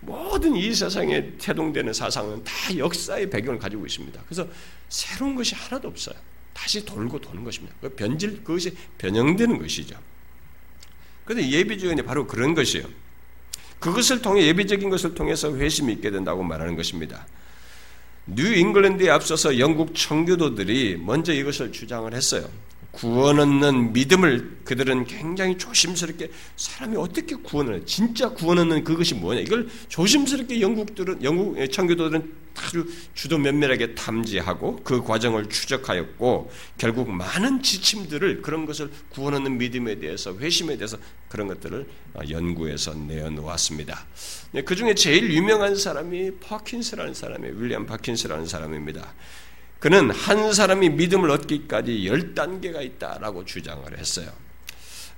[0.00, 4.22] 모든 이 세상에 태동되는 사상은 다 역사의 배경을 가지고 있습니다.
[4.24, 4.48] 그래서
[4.88, 6.16] 새로운 것이 하나도 없어요.
[6.52, 7.74] 다시 돌고 도는 것입니다.
[7.80, 9.98] 그 변질, 그것이 변형되는 것이죠.
[11.24, 12.86] 그런데 예비주의는 바로 그런 것이에요.
[13.80, 17.26] 그것을 통해 예비적인 것을 통해서 회심이 있게 된다고 말하는 것입니다.
[18.26, 22.48] 뉴 잉글랜드에 앞서서 영국 청교도들이 먼저 이것을 주장을 했어요.
[22.92, 27.84] 구원 얻는 믿음을 그들은 굉장히 조심스럽게 사람이 어떻게 구원을 해?
[27.84, 29.40] 진짜 구원 얻는 그것이 뭐냐?
[29.40, 38.42] 이걸 조심스럽게 영국들은 영국 청교도들은 아주 주도 면밀하게 탐지하고 그 과정을 추적하였고 결국 많은 지침들을
[38.42, 40.96] 그런 것을 구원 얻는 믿음에 대해서 회심에 대해서
[41.28, 41.86] 그런 것들을
[42.28, 44.06] 연구해서 내어놓았습니다.
[44.52, 47.56] 네, 그 중에 제일 유명한 사람이 파킨스라는 사람이에요.
[47.56, 49.14] 윌리엄 파킨스라는 사람입니다.
[49.78, 54.30] 그는 한 사람이 믿음을 얻기까지 열 단계가 있다라고 주장을 했어요.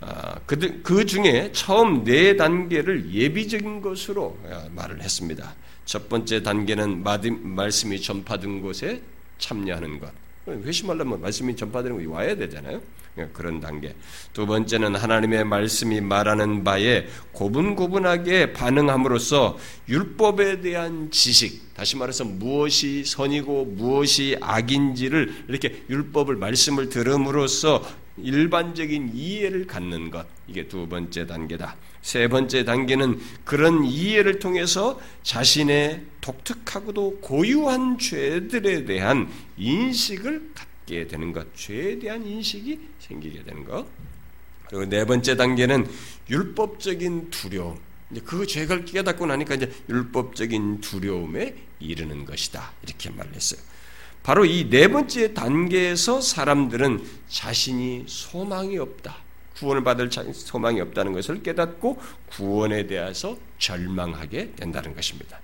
[0.01, 5.55] 아, 그, 그 중에 처음 네 단계를 예비적인 것으로 아, 말을 했습니다.
[5.93, 7.05] 첫 번째 단계는
[7.43, 9.03] 말씀이 전파된 곳에
[9.37, 10.11] 참여하는 것.
[10.49, 12.81] 회심하려면 말씀이 전파되는 곳에 와야 되잖아요.
[13.15, 13.95] 그러니까 그런 단계.
[14.33, 23.67] 두 번째는 하나님의 말씀이 말하는 바에 고분고분하게 반응함으로써 율법에 대한 지식, 다시 말해서 무엇이 선이고
[23.67, 30.27] 무엇이 악인지를 이렇게 율법을 말씀을 들음으로써 일반적인 이해를 갖는 것.
[30.49, 31.77] 이게 두 번째 단계다.
[32.03, 41.55] 세 번째 단계는 그런 이해를 통해서 자신의 독특하고도 고유한 죄들에 대한 인식을 갖게 되는 것,
[41.57, 43.87] 죄에 대한 인식이 생기게 되는 것.
[44.69, 45.87] 그리고 네 번째 단계는
[46.29, 47.79] 율법적인 두려움.
[48.25, 52.73] 그 죄를 깨닫고 나니까 이제 율법적인 두려움에 이르는 것이다.
[52.83, 53.61] 이렇게 말했어요.
[54.23, 59.17] 바로 이 네 번째 단계에서 사람들은 자신이 소망이 없다.
[59.63, 65.39] 구원을 받을 소망이 없다는 것을 깨닫고 구원에 대해서 절망하게 된다는 것입니다.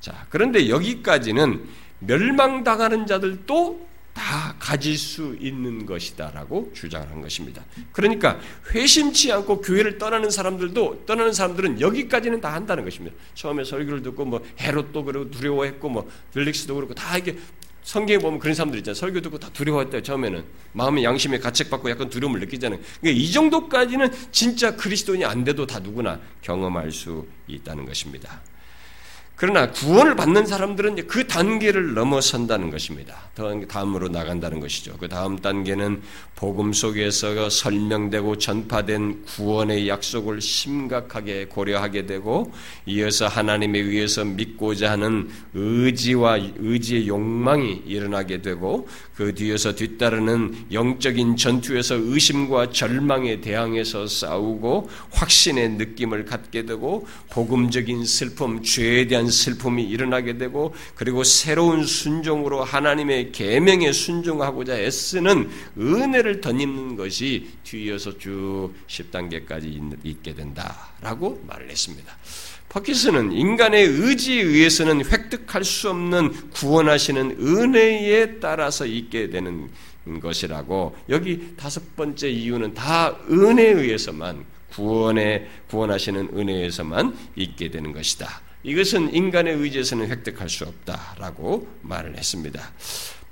[0.00, 1.68] 자, 그런데 여기까지는
[2.00, 7.62] 멸망당하는 자들도 다 가질 수 있는 것이다라고 주장을 한 것입니다.
[7.92, 8.40] 그러니까
[8.72, 13.14] 회심치 않고 교회를 떠나는 사람들도 떠나는 사람들은 여기까지는 다 한다는 것입니다.
[13.34, 17.38] 처음에 설교를 듣고 뭐 헤롯도 그러고 두려워했고 뭐 벨릭스도 그렇고 다 이게
[17.88, 18.94] 성경에 보면 그런 사람들 있잖아요.
[18.94, 20.02] 설교 듣고 다 두려워했대요.
[20.02, 22.78] 처음에는 마음의 양심에 가책받고 약간 두려움을 느끼잖아요.
[23.00, 28.42] 그러니까 이 정도까지는 진짜 그리스도인이 안 돼도 다 누구나 경험할 수 있다는 것입니다.
[29.38, 33.30] 그러나 구원을 받는 사람들은 그 단계를 넘어선다는 것입니다.
[33.68, 34.96] 다음으로 나간다는 것이죠.
[34.98, 36.02] 그 다음 단계는
[36.34, 42.52] 복음 속에서 설명되고 전파된 구원의 약속을 심각하게 고려하게 되고
[42.86, 51.94] 이어서 하나님에 의해서 믿고자 하는 의지와 의지의 욕망이 일어나게 되고 그 뒤에서 뒤따르는 영적인 전투에서
[51.94, 60.74] 의심과 절망에 대항해서 싸우고 확신의 느낌을 갖게 되고 복음적인 슬픔, 죄에 대한 슬픔이 일어나게 되고
[60.94, 71.42] 그리고 새로운 순종으로 하나님의 계명에 순종하고자 애쓰는 은혜를 덧입는 것이 뒤이어서 쭉 10단계까지 있게 된다라고
[71.46, 72.16] 말을 했습니다.
[72.68, 79.70] 퍼키스는 인간의 의지에 의해서는 획득할 수 없는 구원하시는 은혜에 따라서 있게 되는
[80.20, 88.47] 것이라고 여기 다섯 번째 이유는 다 은혜에 의해서만 구원에 구원하시는 은혜에서만 있게 되는 것이다.
[88.68, 92.72] 이것은 인간의 의지에서는 획득할 수 없다라고 말을 했습니다.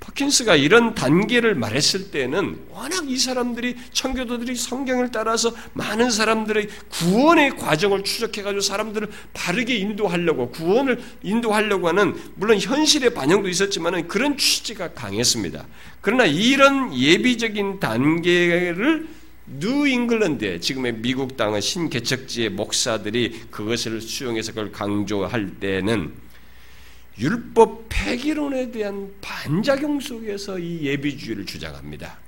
[0.07, 8.03] 퍼킨스가 이런 단계를 말했을 때는 워낙 이 사람들이 청교도들이 성경을 따라서 많은 사람들의 구원의 과정을
[8.03, 15.65] 추적해 가지고 사람들을 바르게 인도하려고 구원을 인도하려고 하는 물론 현실의 반영도 있었지만 그런 취지가 강했습니다.
[15.99, 19.16] 그러나 이런 예비적인 단계를
[19.49, 26.13] 뉴 잉글랜드에 지금의 미국 땅의 신개척지의 목사들이 그것을 수용해서 그걸 강조할 때는
[27.17, 32.19] 율법 폐기론에 대한 반작용 속에서 이 예비주의를 주장합니다.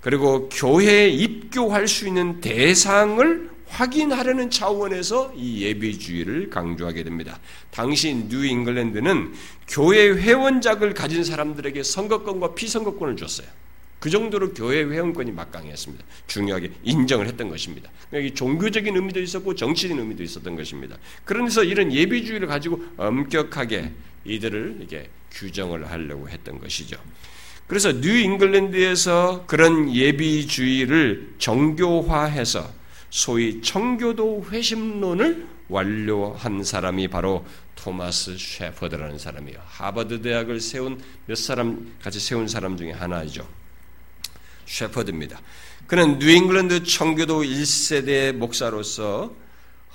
[0.00, 7.38] 그리고 교회에 입교할 수 있는 대상을 확인하려는 차원에서 이 예비주의를 강조하게 됩니다.
[7.70, 9.34] 당시 뉴 잉글랜드는
[9.68, 13.48] 교회 회원 자격을 가진 사람들에게 선거권과 피선거권을 줬어요.
[13.98, 16.04] 그 정도로 교회 회원권이 막강했습니다.
[16.26, 17.90] 중요하게 인정을 했던 것입니다.
[18.10, 20.96] 그러니까 종교적인 의미도 있었고 정치적인 의미도 있었던 것입니다.
[21.24, 23.92] 그러면서 이런 예비주의를 가지고 엄격하게
[24.24, 26.96] 이들을 이게 규정을 하려고 했던 것이죠.
[27.66, 32.72] 그래서 뉴 잉글랜드에서 그런 예비주의를 정교화해서
[33.10, 39.58] 소위 청교도 회심론을 완료한 사람이 바로 토마스 셰퍼드라는 사람이에요.
[39.64, 43.46] 하버드 대학을 세운 몇 사람 같이 세운 사람 중에 하나이죠.
[44.66, 45.40] 셰퍼드입니다.
[45.86, 49.34] 그는 뉴잉글랜드 청교도 1세대 목사로서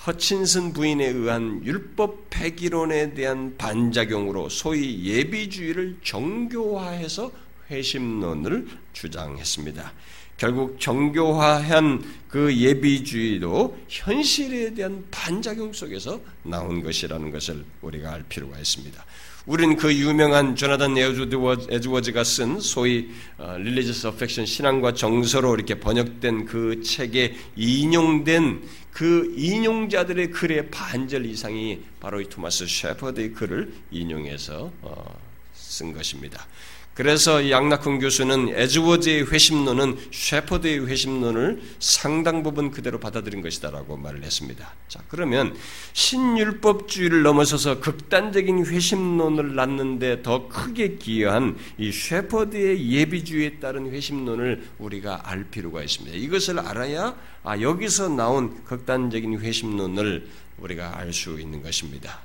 [0.07, 7.31] 허친슨 부인에 의한 율법 폐기론에 대한 반작용으로 소위 예비주의를 정교화해서
[7.69, 9.93] 회심론을 주장했습니다.
[10.37, 19.05] 결국 정교화한 그 예비주의도 현실에 대한 반작용 속에서 나온 것이라는 것을 우리가 알 필요가 있습니다.
[19.47, 26.83] 우리는 그 유명한 조나단 에즈워즈가 쓴 소위 릴리지스 어, 어펙션 신앙과 정서로 이렇게 번역된 그
[26.83, 35.19] 책에 인용된 그 인용자들의 글의 반절 이상이 바로 이 토마스 셰퍼드의 글을 인용해서 어,
[35.55, 36.45] 쓴 것입니다.
[36.93, 44.73] 그래서 양낙훈 교수는 에즈워드의 회심론은 셰퍼드의 회심론을 상당 부분 그대로 받아들인 것이다라고 말을 했습니다.
[44.89, 45.55] 자, 그러면
[45.93, 55.45] 신율법주의를 넘어서서 극단적인 회심론을 낳는데 더 크게 기여한 이 셰퍼드의 예비주의에 따른 회심론을 우리가 알
[55.45, 56.17] 필요가 있습니다.
[56.17, 60.27] 이것을 알아야 아, 여기서 나온 극단적인 회심론을
[60.57, 62.19] 우리가 알 수 있는 것입니다.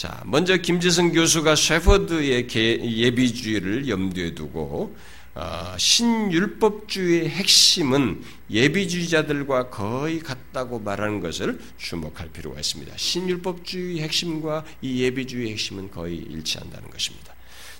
[0.00, 4.96] 자, 먼저 김지성 교수가 셰퍼드의 예비주의를 염두에 두고
[5.34, 12.94] 어, 신율법주의의 핵심은 예비주의자들과 거의 같다고 말하는 것을 주목할 필요가 있습니다.
[12.96, 17.34] 신율법주의 핵심과 이 예비주의 핵심은 거의 일치한다는 것입니다.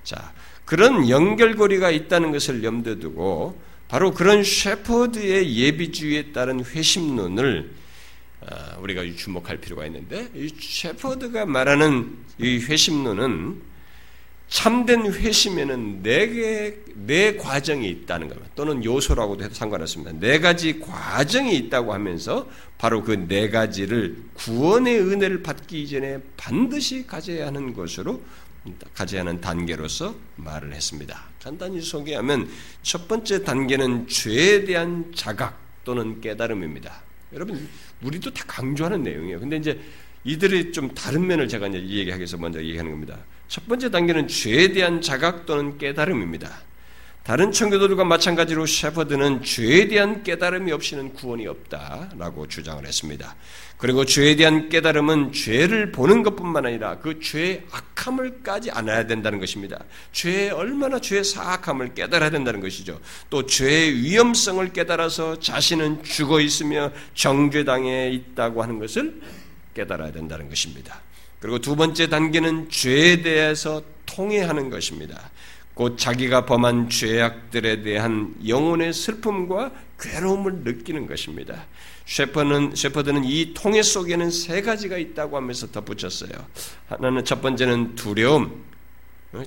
[0.05, 0.35] 자,
[0.67, 7.80] 그런 연결고리가 있다는 것을 염두에 두고 바로 그런 셰퍼드의 예비주의에 따른 회심론을 아,
[8.81, 13.71] 우리가 주목할 필요가 있는데 이 셰퍼드가 말하는 이 회심론은
[14.51, 18.51] 참된 회심에는 네 개, 네 과정이 있다는 겁니다.
[18.57, 20.13] 또는 요소라고도 해도 상관없습니다.
[20.19, 27.47] 네 가지 과정이 있다고 하면서 바로 그 네 가지를 구원의 은혜를 받기 이전에 반드시 가져야
[27.47, 28.21] 하는 것으로
[28.93, 31.25] 가져야 하는 단계로서 말을 했습니다.
[31.41, 32.49] 간단히 소개하면
[32.83, 37.03] 첫 번째 단계는 죄에 대한 자각 또는 깨달음입니다.
[37.33, 37.69] 여러분
[38.03, 39.41] 우리도 다 강조하는 내용이에요.
[39.41, 39.81] 근데 이제
[40.25, 43.19] 이들의 좀 다른 면을 제가 이제 얘기하기 위해서 먼저 얘기하는 겁니다.
[43.49, 46.51] 첫 번째 단계는 죄에 대한 자각 또는 깨달음입니다.
[47.23, 53.37] 다른 청교도들과 마찬가지로 셰퍼드는 죄에 대한 깨달음이 없이는 구원이 없다라고 주장을 했습니다.
[53.77, 59.79] 그리고 죄에 대한 깨달음은 죄를 보는 것뿐만 아니라 그 죄의 악함을 까지 안아야 된다는 것입니다.
[60.13, 63.01] 죄의 얼마나 죄의 사악함을 깨달아야 된다는 것이죠.
[63.29, 69.21] 또 죄의 위험성을 깨달아서 자신은 죽어 있으며 정죄당해 있다고 하는 것을
[69.75, 71.01] 깨달아야 된다는 것입니다.
[71.39, 75.30] 그리고 두 번째 단계는 죄에 대해서 통회하는 것입니다.
[75.81, 81.65] 곧 자기가 범한 죄악들에 대한 영혼의 슬픔과 괴로움을 느끼는 것입니다.
[82.05, 86.33] 셰퍼는, 셰퍼드는 이 통해 속에는 세 가지가 있다고 하면서 덧붙였어요.
[86.87, 88.63] 하나는 첫 번째는 두려움.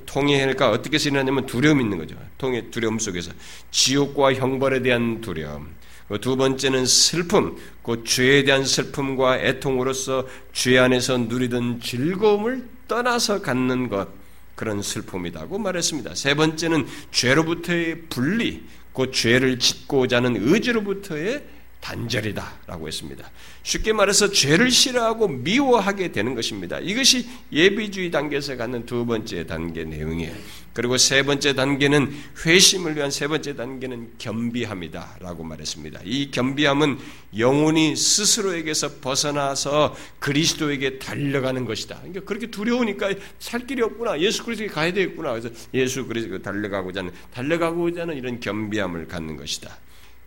[0.08, 2.16] 통해가 어떻게 쓰이냐면 두려움 있는 거죠.
[2.40, 3.32] 통해 두려움 속에서
[3.70, 5.68] 지옥과 형벌에 대한 두려움.
[6.20, 14.23] 두 번째는 슬픔, 그 죄에 대한 슬픔과 애통으로서 죄 안에서 누리던 즐거움을 떠나서 갖는 것,
[14.56, 16.16] 그런 슬픔이라고 말했습니다.
[16.16, 18.64] 세 번째는 죄로부터의 분리,
[18.94, 21.44] 그 죄를 짓고자 하는 의지로부터의
[21.84, 23.30] 단절이다라고 했습니다.
[23.64, 26.80] 쉽게 말해서 죄를 싫어하고 미워하게 되는 것입니다.
[26.80, 30.34] 이것이 예비주의 단계에서 갖는 두 번째 단계 내용이에요.
[30.74, 32.12] 그리고 세 번째 단계는
[32.46, 36.00] 회심을 위한 세 번째 단계는 겸비함이다라고 말했습니다.
[36.06, 36.98] 이 겸비함은
[37.38, 41.98] 영혼이 스스로에게서 벗어나서 그리스도에게 달려가는 것이다.
[41.98, 44.20] 그러니까 그렇게 두려우니까 살 길이 없구나.
[44.22, 45.32] 예수 그리스도에 가야 되겠구나.
[45.32, 49.78] 그래서 예수 그리스도 달려가고자 하는 달려가고자 하는 이런 겸비함을 갖는 것이다.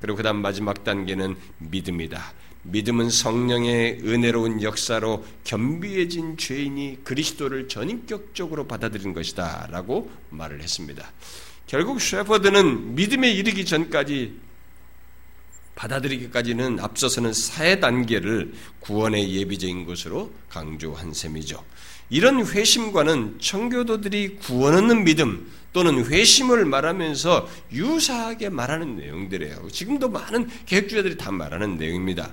[0.01, 2.33] 그리고 그다음 마지막 단계는 믿음이다.
[2.63, 9.69] 믿음은 성령의 은혜로운 역사로 겸비해진 죄인이 그리스도를 전인격적으로 받아들인 것이다.
[9.71, 11.11] 라고 말을 했습니다.
[11.67, 14.47] 결국 셰퍼드는 믿음에 이르기 전까지
[15.77, 21.63] 받아들이기까지는 앞서서는 사회 단계를 구원의 예비적인 것으로 강조한 셈이죠.
[22.09, 29.69] 이런 회심과는 청교도들이 구원 얻는 믿음 또는 회심을 말하면서 유사하게 말하는 내용들이에요.
[29.71, 32.33] 지금도 많은 개혁주의들이 다 말하는 내용입니다.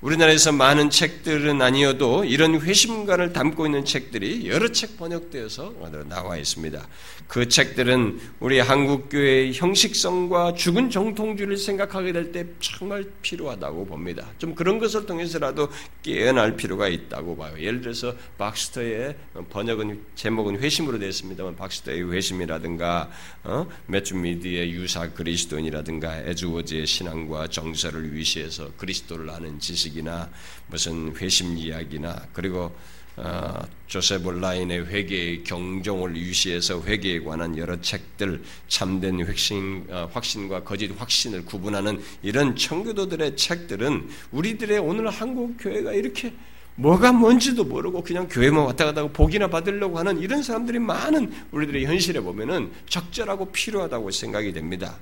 [0.00, 5.74] 우리나라에서 많은 책들은 아니어도 이런 회심관을 담고 있는 책들이 여러 책 번역되어서
[6.08, 6.88] 나와 있습니다.
[7.28, 14.28] 그 책들은 우리 한국교회의 형식성과 죽은 정통주의를 생각하게 될 때 정말 필요하다고 봅니다.
[14.38, 15.68] 좀 그런 것을 통해서라도
[16.02, 17.54] 깨어날 필요가 있다고 봐요.
[17.58, 19.16] 예를 들어서 박스터의
[19.50, 23.10] 번역은 제목은 회심으로 되어 있습니다만 박스터의 회심이라든가
[23.44, 23.66] 어?
[23.86, 30.28] 매주 미디의 유사 그리스도인이라든가 에즈워즈의 신앙과 정서를 위시해서 그리스도를 아는 지식 지식이나
[30.68, 32.72] 무슨 회심 이야기나 그리고
[33.16, 40.90] 어, 조셉 온라인의 회개의 경종을 유시해서 회개에 관한 여러 책들, 참된 확신, 어, 확신과 거짓
[40.96, 46.32] 확신을 구분하는 이런 청교도들의 책들은 우리들의 오늘 한국 교회가 이렇게
[46.76, 51.84] 뭐가 뭔지도 모르고 그냥 교회만 왔다 갔다 하고 복이나 받으려고 하는 이런 사람들이 많은 우리들의
[51.84, 54.96] 현실에 보면은 적절하고 필요하다고 생각이 됩니다.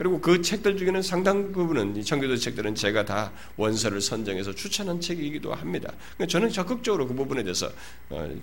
[0.00, 5.92] 그리고 그 책들 중에는 상당 부분은 청교도 책들은 제가 다 원서를 선정해서 추천한 책이기도 합니다.
[6.16, 7.70] 그러니까 저는 적극적으로 그 부분에 대해서
[8.08, 8.34] 어,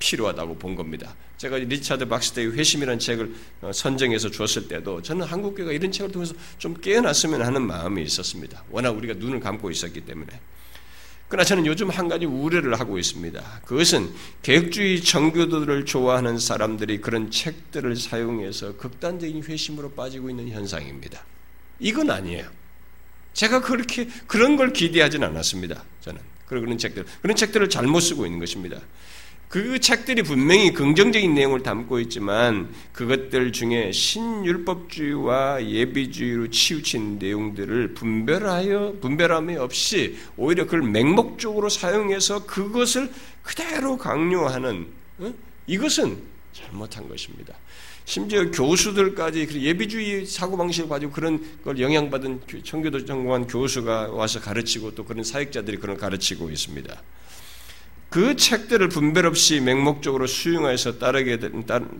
[0.00, 1.14] 필요하다고 본 겁니다.
[1.36, 6.74] 제가 리차드 박스테의 회심이라는 책을 어, 선정해서 줬을 때도 저는 한국교회가 이런 책을 통해서 좀
[6.74, 8.64] 깨어났으면 하는 마음이 있었습니다.
[8.68, 10.40] 워낙 우리가 눈을 감고 있었기 때문에.
[11.30, 13.60] 그러나 저는 요즘 한 가지 우려를 하고 있습니다.
[13.64, 14.10] 그것은
[14.42, 21.24] 개혁주의 정교도들을 좋아하는 사람들이 그런 책들을 사용해서 극단적인 회심으로 빠지고 있는 현상입니다.
[21.78, 22.50] 이건 아니에요.
[23.32, 25.84] 제가 그렇게 그런 걸 기대하진 않았습니다.
[26.00, 28.80] 저는 그런 책들 그런 책들을 잘못 쓰고 있는 것입니다.
[29.50, 39.56] 그 책들이 분명히 긍정적인 내용을 담고 있지만 그것들 중에 신율법주의와 예비주의로 치우친 내용들을 분별하여 분별함이
[39.56, 43.10] 없이 오히려 그걸 맹목적으로 사용해서 그것을
[43.42, 44.86] 그대로 강요하는
[45.18, 45.34] 어?
[45.66, 46.16] 이것은
[46.52, 47.52] 잘못한 것입니다.
[48.04, 55.24] 심지어 교수들까지 예비주의 사고방식을 가지고 그런 걸 영향받은 청교도 전공한 교수가 와서 가르치고 또 그런
[55.24, 57.02] 사역자들이 그런 가르치고 있습니다.
[58.10, 61.38] 그 책들을 분별 없이 맹목적으로 수용해서 따르게,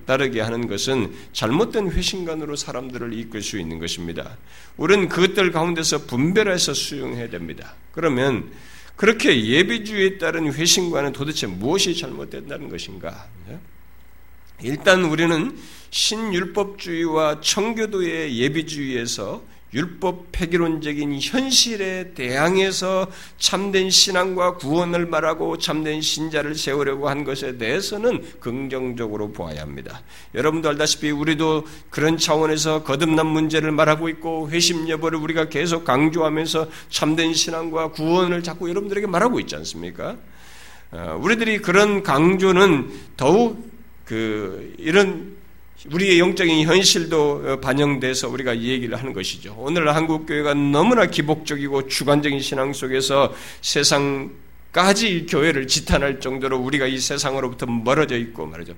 [0.07, 4.37] 따르게 하는 것은 잘못된 회신관으로 사람들을 이끌 수 있는 것입니다.
[4.77, 7.77] 우리는 그것들 가운데서 분별해서 수용해야 됩니다.
[7.93, 8.51] 그러면
[8.97, 13.27] 그렇게 예비주의에 따른 회신관은 도대체 무엇이 잘못된다는 것인가?
[14.63, 15.57] 일단 우리는
[15.91, 23.07] 신율법주의와 청교도의 예비주의에서 율법 폐기론적인 현실에 대항해서
[23.39, 30.03] 참된 신앙과 구원을 말하고 참된 신자를 세우려고 한 것에 대해서는 긍정적으로 보아야 합니다.
[30.35, 37.33] 여러분도 알다시피 우리도 그런 차원에서 거듭난 문제를 말하고 있고 회심 여부를 우리가 계속 강조하면서 참된
[37.33, 40.17] 신앙과 구원을 자꾸 여러분들에게 말하고 있지 않습니까?
[40.93, 43.71] 어, 우리들이 그런 강조는 더욱
[44.05, 45.40] 그 이런
[45.89, 49.55] 우리의 영적인 현실도 어, 반영돼서 우리가 이 얘기를 하는 것이죠.
[49.59, 54.31] 오늘 한국 교회가 너무나 기복적이고 주관적인 신앙 속에서 세상
[54.73, 58.75] 까지 교회를 지탄할 정도로 우리가 이 세상으로부터 멀어져 있고 말이죠.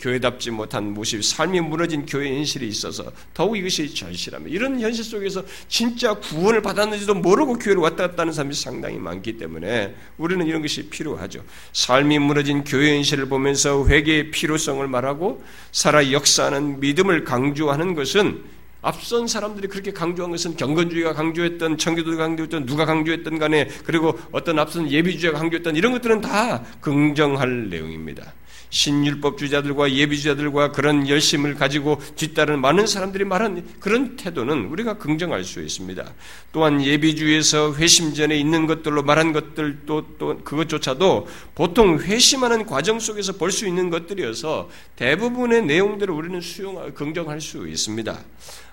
[0.00, 4.52] 교회답지 못한 모습, 삶이 무너진 교회 현실이 있어서 더욱 이것이 절실합니다.
[4.52, 9.94] 이런 현실 속에서 진짜 구원을 받았는지도 모르고 교회를 왔다 갔다 하는 사람이 상당히 많기 때문에
[10.16, 11.44] 우리는 이런 것이 필요하죠.
[11.72, 19.68] 삶이 무너진 교회 현실을 보면서 회개의 필요성을 말하고 살아 역사하는 믿음을 강조하는 것은 앞선 사람들이
[19.68, 25.76] 그렇게 강조한 것은 경건주의가 강조했던 청교도가 강조했던 누가 강조했던 간에 그리고 어떤 앞선 예비주의가 강조했던
[25.76, 28.34] 이런 것들은 다 긍정할 내용입니다.
[28.70, 36.04] 신율법주의자들과 예비주의자들과 그런 열심을 가지고 뒤따르는 많은 사람들이 말한 그런 태도는 우리가 긍정할 수 있습니다.
[36.52, 43.48] 또한 예비주의에서 회심 전에 있는 것들로 말한 것들도 또 그것조차도 보통 회심하는 과정 속에서 볼
[43.48, 48.18] 수 있는 것들이어서 대부분의 내용들을 우리는 수용 긍정할 수 있습니다.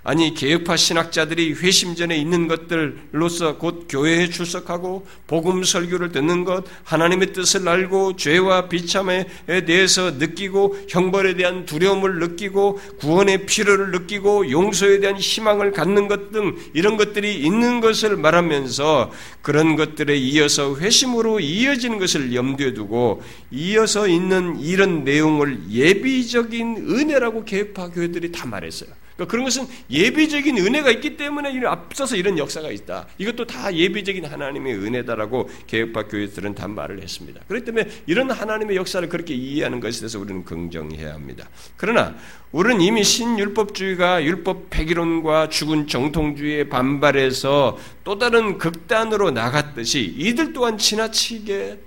[0.06, 7.34] 아니 개혁파 신학자들이 회심 전에 있는 것들로서 곧 교회에 출석하고 복음 설교를 듣는 것, 하나님의
[7.34, 9.26] 뜻을 알고 죄와 비참에
[9.66, 16.56] 대해서 느끼고 형벌에 대한 두려움을 느끼고 구원의 필요를 느끼고 용서에 대한 희망을 갖는 것 등
[16.74, 24.60] 이런 것들이 있는 것을 말하면서 그런 것들에 이어서 회심으로 이어지는 것을 염두에 두고 이어서 있는
[24.60, 28.90] 이런 내용을 예비적인 은혜라고 개혁파 교회들이 다 말했어요.
[29.16, 33.08] 그러니까 그런 것은 예비적인 은혜가 있기 때문에 앞서서 이런 역사가 있다.
[33.18, 37.42] 이것도 다 예비적인 하나님의 은혜다라고 개혁파 교회들은 다 말을 했습니다.
[37.48, 41.48] 그렇기 때문에 이런 하나님의 역사를 그렇게 이해하는 것에 대해서 우리는 긍정해야 합니다.
[41.78, 42.16] 그러나
[42.52, 51.80] 우리는 이미 신율법주의가 율법 폐기론과 죽은 정통주의에 반발해서 또 다른 극단으로 나갔듯이 이들 또한 지나치게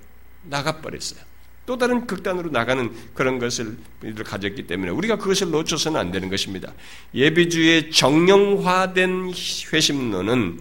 [0.44, 1.27] 나가버렸어요.
[1.68, 3.76] 또 다른 극단으로 나가는 그런 것을
[4.24, 6.72] 가졌기 때문에 우리가 그것을 놓쳐서는 안 되는 것입니다.
[7.14, 9.34] 예비주의 정령화된
[9.70, 10.60] 회심론은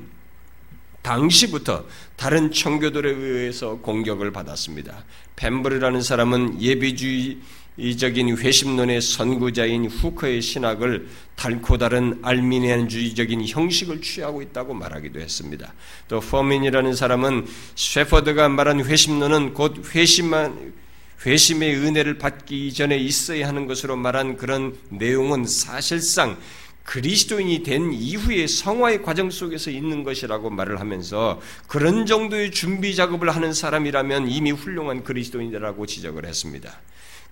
[1.03, 1.85] 당시부터
[2.17, 5.05] 다른 청교도에 의해서 공격을 받았습니다.
[5.37, 7.37] 펜버르라는 사람은 예비주의
[7.77, 15.73] 이적인 회심론의 선구자인 후커의 신학을 달고 다른 알미니안주의적인 형식을 취하고 있다고 말하기도 했습니다.
[16.09, 17.45] 또 퍼민이라는 사람은
[17.75, 20.86] 셰퍼드가 말한 회심론은 곧 회심만
[21.27, 26.37] 회심의 은혜를 받기 전에 있어야 하는 것으로 말한 그런 내용은 사실상
[26.85, 33.51] 그리스도인이 된 이후의 성화의 과정 속에서 있는 것이라고 말을 하면서 그런 정도의 준비 작업을 하는
[33.51, 36.79] 사람이라면 이미 훌륭한 그리스도인이라고 지적을 했습니다.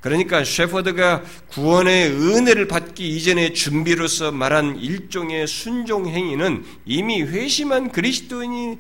[0.02, 8.78] 그러니까 셰퍼드가 구원의 은혜를 받기 이전의 준비로서 말한 일종의 순종 행위는 이미 회심한 그리스도인이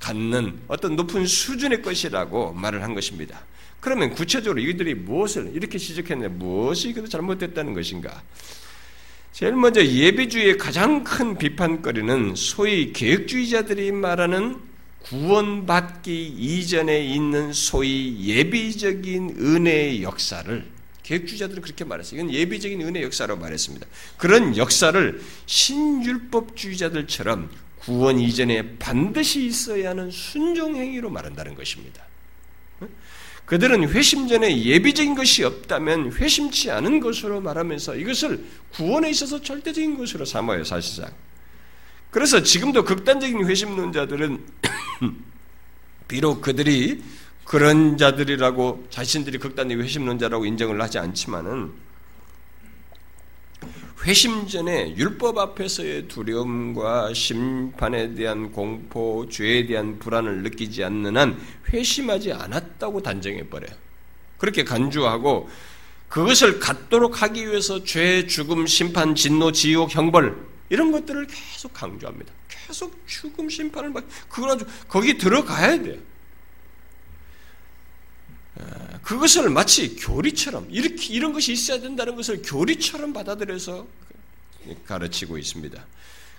[0.00, 3.44] 갖는 어떤 높은 수준의 것이라고 말을 한 것입니다.
[3.82, 8.22] 그러면 구체적으로 이들이 무엇을 이렇게 지적했는데 무엇이 그도 잘못됐다는 것인가?
[9.32, 14.60] 제일 먼저 예비주의의 가장 큰 비판거리는 소위 계획주의자들이 말하는
[15.00, 20.64] 구원받기 이전에 있는 소위 예비적인 은혜의 역사를
[21.02, 22.20] 계획주의자들은 그렇게 말했어요.
[22.20, 23.84] 이건 예비적인 은혜 역사로 말했습니다.
[24.16, 32.11] 그런 역사를 신율법주의자들처럼 구원 이전에 반드시 있어야 하는 순종행위로 말한다는 것입니다.
[33.44, 40.24] 그들은 회심 전에 예비적인 것이 없다면 회심치 않은 것으로 말하면서 이것을 구원에 있어서 절대적인 것으로
[40.24, 41.10] 삼아요, 사실상.
[42.10, 44.44] 그래서 지금도 극단적인 회심론자들은
[46.08, 47.02] 비록 그들이
[47.44, 51.72] 그런 자들이라고 자신들이 극단적인 회심론자라고 인정을 하지 않지만은
[54.04, 61.40] 회심 전에 율법 앞에서의 두려움과 심판에 대한 공포, 죄에 대한 불안을 느끼지 않는 한
[61.72, 63.70] 회심하지 않았다고 단정해 버려요.
[64.38, 65.48] 그렇게 간주하고
[66.08, 70.36] 그것을 갖도록 하기 위해서 죄, 죽음, 심판, 진노, 지옥, 형벌
[70.68, 72.32] 이런 것들을 계속 강조합니다.
[72.48, 75.98] 계속 죽음, 심판을 막 그걸 아주 거기 들어가야 돼요.
[79.02, 83.86] 그것을 마치 교리처럼 이렇게 이런 것이 있어야 된다는 것을 교리처럼 받아들여서
[84.86, 85.84] 가르치고 있습니다.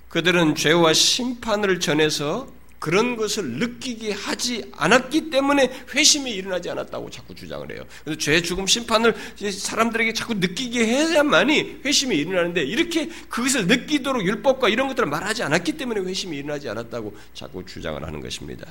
[0.10, 2.48] 그들은 죄와 심판을 전해서
[2.84, 7.86] 그런 것을 느끼게 하지 않았기 때문에 회심이 일어나지 않았다고 자꾸 주장을 해요.
[8.04, 14.90] 그래서 죄, 죽음, 심판을 사람들에게 자꾸 느끼게 해야만이 회심이 일어나는데 이렇게 그것을 느끼도록 율법과 이런
[14.90, 18.68] 것들을 말하지 않았기 때문에 회심이 일어나지 않았다고 자꾸 주장을 하는 것입니다.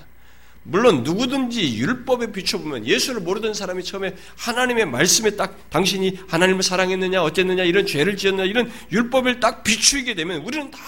[0.65, 7.65] 물론 누구든지 율법에 비춰보면 예수를 모르던 사람이 처음에 하나님의 말씀에 딱 당신이 하나님을 사랑했느냐 어쨌느냐
[7.65, 10.79] 이런 죄를 지었느냐 이런 율법을 딱 비추게 되면 우리는 다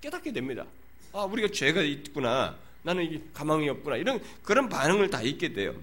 [0.00, 0.64] 깨닫게 됩니다.
[1.12, 5.74] 아 우리가 죄가 있구나 나는 가망이 없구나 이런 그런 반응을 다 있게 돼요.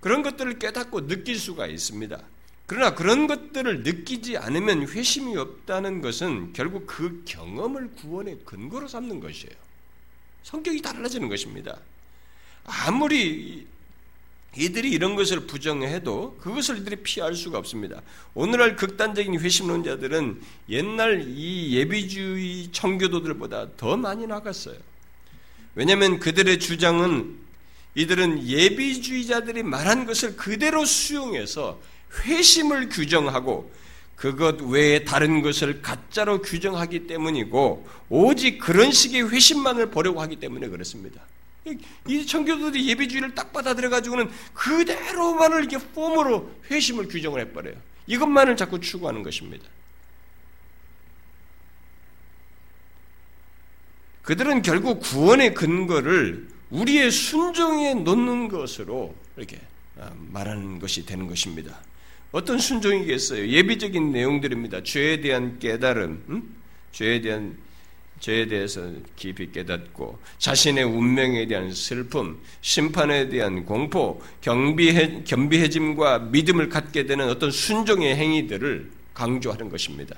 [0.00, 2.20] 그런 것들을 깨닫고 느낄 수가 있습니다.
[2.66, 9.54] 그러나 그런 것들을 느끼지 않으면 회심이 없다는 것은 결국 그 경험을 구원의 근거로 삼는 것이에요.
[10.42, 11.78] 성격이 달라지는 것입니다.
[12.66, 13.66] 아무리
[14.56, 18.00] 이들이 이런 것을 부정해도 그것을 이들이 피할 수가 없습니다.
[18.34, 20.40] 오늘날 극단적인 회심론자들은
[20.70, 24.76] 옛날 이 예비주의 청교도들보다 더 많이 나갔어요.
[25.74, 27.36] 왜냐하면 그들의 주장은
[27.94, 31.78] 이들은 예비주의자들이 말한 것을 그대로 수용해서
[32.24, 33.70] 회심을 규정하고
[34.16, 41.20] 그것 외에 다른 것을 가짜로 규정하기 때문이고 오직 그런 식의 회심만을 보려고 하기 때문에 그렇습니다.
[42.06, 47.74] 이 청교도들이 예비주의를 딱 받아들여 가지고는 그대로만을 이렇게 폼으로 회심을 규정을 해버려요.
[48.06, 49.66] 이것만을 자꾸 추구하는 것입니다.
[54.22, 59.60] 그들은 결국 구원의 근거를 우리의 순종에 놓는 것으로 이렇게
[59.98, 61.80] 아, 말하는 것이 되는 것입니다.
[62.32, 63.48] 어떤 순종이겠어요?
[63.48, 64.82] 예비적인 내용들입니다.
[64.82, 66.56] 죄에 대한 깨달음, 음?
[66.92, 67.56] 죄에 대한
[68.20, 77.06] 죄에 대해서 깊이 깨닫고 자신의 운명에 대한 슬픔, 심판에 대한 공포, 경비해, 겸비해짐과 믿음을 갖게
[77.06, 80.16] 되는 어떤 순종의 행위들을 강조하는 것입니다.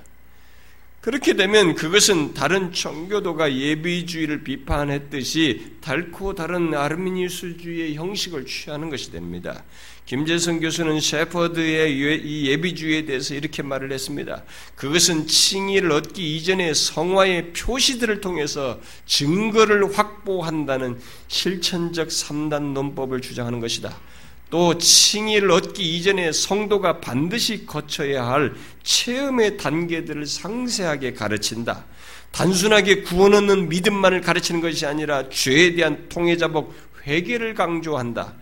[1.00, 9.64] 그렇게 되면 그것은 다른 청교도가 예비주의를 비판했듯이 달고 다른 아르미니스주의의 형식을 취하는 것이 됩니다.
[10.08, 11.92] 김재성 교수는 셰퍼드의
[12.24, 14.42] 이 예비주의에 대해서 이렇게 말을 했습니다.
[14.74, 20.98] 그것은 칭의를 얻기 이전의 성화의 표시들을 통해서 증거를 확보한다는
[21.28, 23.94] 실천적 3단 논법을 주장하는 것이다.
[24.48, 28.54] 또 칭의를 얻기 이전에 성도가 반드시 거쳐야 할
[28.84, 31.84] 체험의 단계들을 상세하게 가르친다.
[32.30, 36.74] 단순하게 구원 얻는 믿음만을 가르치는 것이 아니라 죄에 대한 통해자복
[37.06, 38.36] 회개를 강조한다.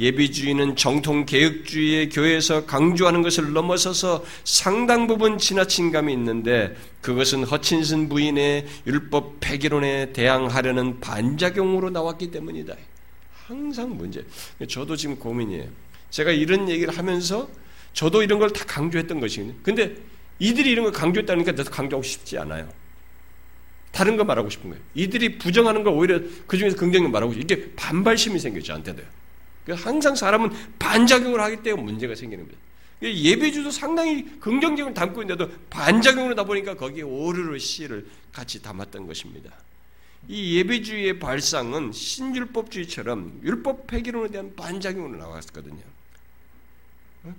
[0.00, 8.66] 예비주의는 정통 개혁주의의 교회에서 강조하는 것을 넘어서서 상당 부분 지나친 감이 있는데 그것은 허친슨 부인의
[8.86, 12.74] 율법 폐기론에 대항하려는 반작용으로 나왔기 때문이다.
[13.46, 14.24] 항상 문제.
[14.68, 15.68] 저도 지금 고민이에요.
[16.08, 17.48] 제가 이런 얘기를 하면서
[17.92, 19.54] 저도 이런 걸 다 강조했던 것이거든요.
[19.62, 19.94] 근데
[20.38, 22.68] 이들이 이런 걸 강조했다니까 나도 강조하고 싶지 않아요.
[23.92, 24.82] 다른 거 말하고 싶은 거예요.
[24.94, 27.42] 이들이 부정하는 걸 오히려 그 중에서 긍정을 말하고 싶어요.
[27.44, 29.19] 이게 반발심이 생겨 저한테도요.
[29.68, 32.58] 항상 사람은 반작용을 하기 때문에 문제가 생기는 거예요.
[33.02, 39.50] 예배주도 상당히 긍정적으로 담고 있는데도 반작용으로 다 보니까 거기에 오르르 씨를 같이 담았던 것입니다.
[40.28, 45.80] 이 예배주의의 발상은 신율법주의처럼 율법 폐기론에 대한 반작용으로 나왔거든요.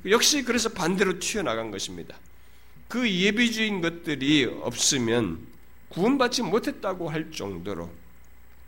[0.05, 2.17] 역시 그래서 반대로 튀어나간 것입니다.
[2.87, 5.39] 그 예배주의인 것들이 없으면
[5.89, 7.89] 구원받지 못했다고 할 정도로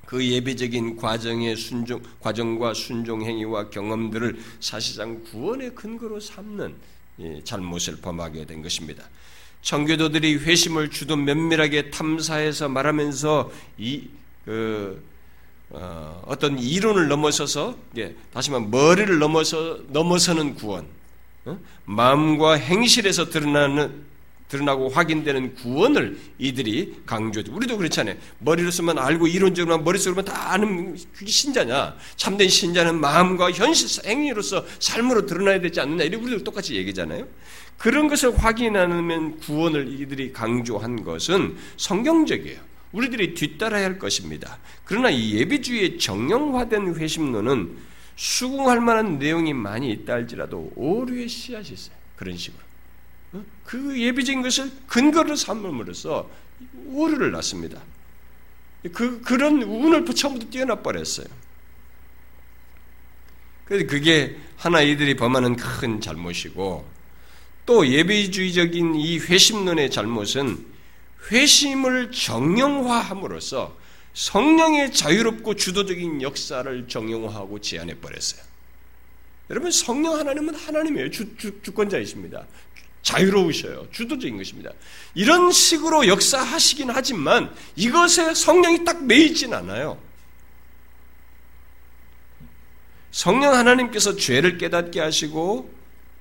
[0.05, 6.75] 그 예배적인 과정의 순종, 과정과 순종 행위와 경험들을 사실상 구원의 근거로 삼는
[7.43, 9.03] 잘못을 범하게 된 것입니다.
[9.61, 14.07] 청교도들이 회심을 주도 면밀하게 탐사해서 말하면서 이
[14.45, 15.01] 그,
[15.69, 20.85] 어, 떤 이론을 넘어서서 예, 다시 말하면 머리를 넘어서 넘어서는 구원,
[21.45, 21.57] 어?
[21.85, 24.03] 마음과 행실에서 드러나는
[24.47, 27.45] 드러나고 확인되는 구원을 이들이 강조해.
[27.49, 28.15] 우리도 그렇잖아요.
[28.39, 31.95] 머리로 쓰면 알고 이론적으로 머릿속으로만 다 아는 신자냐.
[32.15, 36.03] 참된 신자는 마음과 현실 행위로서 삶으로 드러나야 되지 않느냐.
[36.03, 37.27] 이렇게 우리도 똑같이 얘기잖아요.
[37.77, 42.59] 그런 것을 확인하면 구원을 이들이 강조한 것은 성경적이에요.
[42.91, 44.59] 우리들이 뒤따라야 할 것입니다.
[44.85, 47.75] 그러나 이 예비주의의 정형화된 회심론은
[48.15, 51.95] 수긍할 만한 내용이 많이 있다 할지라도 오류의 씨앗이 있어요.
[52.15, 52.62] 그런 식으로.
[53.33, 53.43] 어?
[53.65, 56.29] 그 예비적인 것을 근거로 삼음으로써
[56.87, 57.81] 오류를 낳습니다.
[58.93, 61.27] 그, 그런 운을 처음부터 뛰어나 버렸어요.
[63.65, 66.85] 그래서 그게 하나 이들이 범하는 큰 잘못이고
[67.65, 70.65] 또 예비주의적인 이 회심론의 잘못은
[71.31, 73.77] 회심을 정형화함으로써
[74.13, 78.41] 성령의 자유롭고 주도적인 역사를 정형화하고 제한해 버렸어요.
[79.49, 81.11] 여러분 성령 하나님은 하나님이에요.
[81.11, 82.45] 주, 주, 주권자이십니다.
[83.03, 83.87] 자유로우셔요.
[83.91, 84.71] 주도적인 것입니다.
[85.13, 89.99] 이런 식으로 역사하시긴 하지만 이것에 성령이 딱 매이진 않아요.
[93.11, 95.71] 성령 하나님께서 죄를 깨닫게 하시고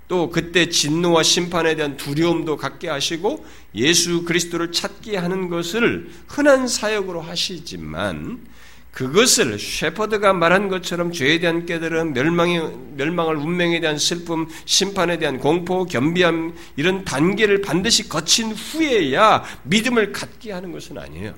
[0.09, 7.23] 또 그때 진노와 심판에 대한 두려움도 갖게 하시고 예수 그리스도를 찾게 하는 것을 흔한 사역으로
[7.23, 8.45] 하시지만
[8.93, 12.61] 그것을 셰퍼드가 말한 것처럼 죄에 대한 깨달음, 멸망의,
[12.97, 20.53] 멸망을 운명에 대한 슬픔, 심판에 대한 공포, 겸비함, 이런 단계를 반드시 거친 후에야 믿음을 갖게
[20.53, 21.35] 하는 것은 아니에요.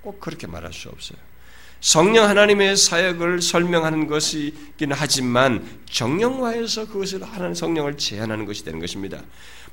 [0.00, 1.18] 꼭 그렇게 말할 수 없어요.
[1.80, 9.22] 성령 하나님의 사역을 설명하는 것이긴 하지만 정령화해서 그것을 하나님 성령을 제한하는 것이 되는 것입니다.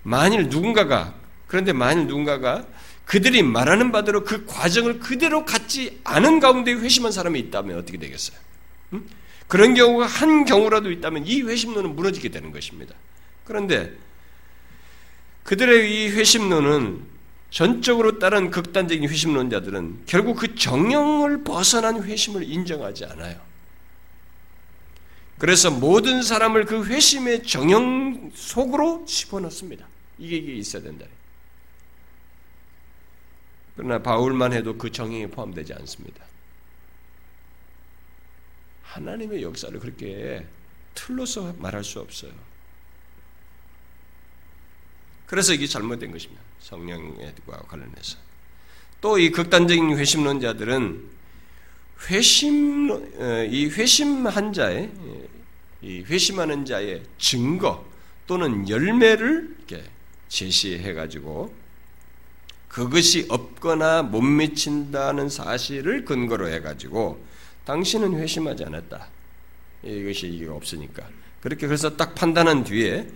[0.04, 1.14] 만일 누군가가
[1.48, 2.66] 그런데 만일 누군가가
[3.12, 8.38] 그들이 말하는 바대로 그 과정을 그대로 갖지 않은 가운데 회심한 사람이 있다면 어떻게 되겠어요?
[8.94, 9.06] 응?
[9.50, 12.96] 그런 경우가 한 경우라도 있다면 이 회심론은 무너지게 되는 것입니다.
[13.44, 13.92] 그런데
[15.44, 17.02] 그들의 이 회심론은
[17.50, 23.42] 전적으로 따른 극단적인 회심론자들은 결국 그 정령을 벗어난 회심을 인정하지 않아요.
[25.38, 29.86] 그래서 모든 사람을 그 회심의 정령 속으로 집어넣습니다.
[30.18, 31.06] 이게 있어야 된다.
[33.76, 36.24] 그러나 바울만 해도 그 정령에 포함되지 않습니다.
[38.84, 40.46] 하나님의 역사를 그렇게
[40.94, 42.32] 틀로서 말할 수 없어요.
[45.26, 46.42] 그래서 이게 잘못된 것입니다.
[46.60, 48.18] 성령과 관련해서.
[49.00, 51.04] 또 이 극단적인 회심론자들은
[52.10, 54.92] 회심 어, 이 회심한 자의
[55.82, 57.84] 이 회심하는 자의 증거
[58.28, 59.84] 또는 열매를 이렇게
[60.28, 61.54] 제시해 가지고
[62.72, 67.22] 그것이 없거나 못 미친다는 사실을 근거로 해 가지고
[67.66, 69.08] 당신은 회심하지 않았다.
[69.84, 71.06] 이것이 이게 없으니까.
[71.42, 73.10] 그렇게 그래서 딱 판단한 뒤에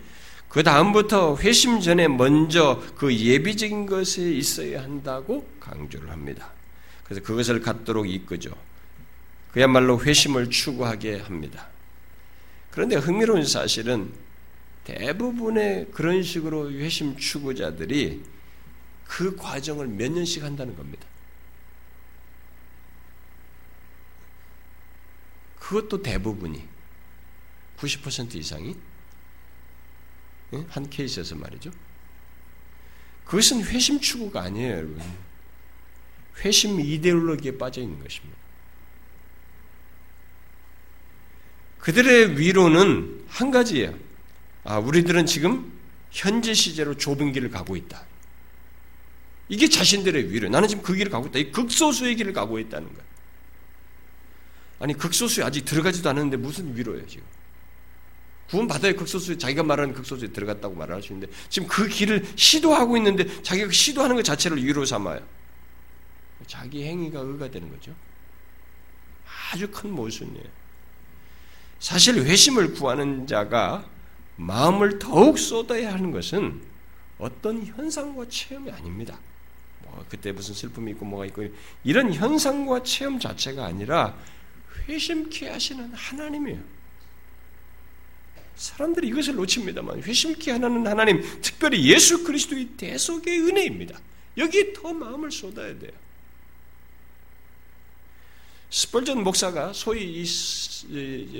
[0.50, 6.52] 그 다음부터 회심 전에 먼저 그 예비적인 것에 있어야 한다고 강조를 합니다.
[7.06, 8.54] 그래서 그것을 갖도록 이끄죠.
[9.54, 11.68] 그야말로 회심을 추구하게 합니다.
[12.72, 14.12] 그런데 흥미로운 사실은
[14.84, 18.35] 대부분의 그런 식으로 회심 추구자들이
[19.06, 21.06] 그 과정을 몇 년씩 한다는 겁니다.
[25.60, 26.64] 그것도 대부분이
[27.78, 28.76] 90% 이상이
[30.70, 31.72] 한 케이스에서 말이죠.
[33.26, 35.02] 그것은 회심 추구가 아니에요, 여러분.
[36.44, 38.38] 회심 이데올로기에 빠져 있는 것입니다.
[41.80, 43.98] 그들의 위로는 한 가지예요.
[44.64, 45.72] 아, 우리들은 지금
[46.12, 48.04] 현재 시제로 좁은 길을 가고 있다.
[49.48, 50.50] 이게 자신들의 위로.
[50.50, 51.40] 나는 지금 그 길을 가고 있다.
[51.40, 53.06] 이 극소수의 길을 가고 있다는 거야.
[54.80, 57.24] 아니 극소수에 아직 들어가지도 않았는데 무슨 위로예요 지금?
[58.50, 63.42] 구원 받아야 극소수에 자기가 말하는 극소수에 들어갔다고 말할 수 있는데 지금 그 길을 시도하고 있는데
[63.42, 65.22] 자기가 시도하는 것 자체를 위로 삼아요.
[66.46, 67.96] 자기 행위가 의가 되는 거죠.
[69.52, 70.46] 아주 큰 모순이에요.
[71.80, 73.88] 사실 회심을 구하는 자가
[74.36, 76.62] 마음을 더욱 쏟아야 하는 것은
[77.18, 79.18] 어떤 현상과 체험이 아닙니다.
[79.96, 81.48] 뭐 그때 무슨 슬픔이 있고 뭐가 있고
[81.84, 84.18] 이런 현상과 체험 자체가 아니라
[84.88, 86.76] 회심케 하시는 하나님이에요.
[88.56, 94.00] 사람들이 이것을 놓칩니다만 회심케 하는 하나님, 특별히 예수 그리스도의 대속의 은혜입니다.
[94.38, 95.92] 여기에 더 마음을 쏟아야 돼요.
[98.70, 100.26] 스펄전 목사가 소위 이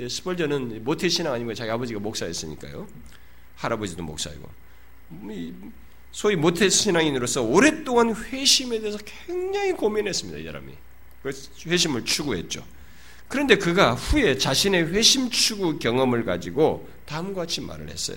[0.08, 2.88] 스펄전은 모태 신앙 아니고 자기 아버지가 목사였으니까요.
[3.56, 4.48] 할아버지도 목사이고
[6.16, 10.38] 소위 모태 신앙인으로서 오랫동안 회심에 대해서 굉장히 고민했습니다.
[10.38, 10.72] 이 사람이
[11.66, 12.64] 회심을 추구했죠.
[13.28, 18.16] 그런데 그가 후에 자신의 회심 추구 경험을 가지고 다음과 같이 말을 했어요.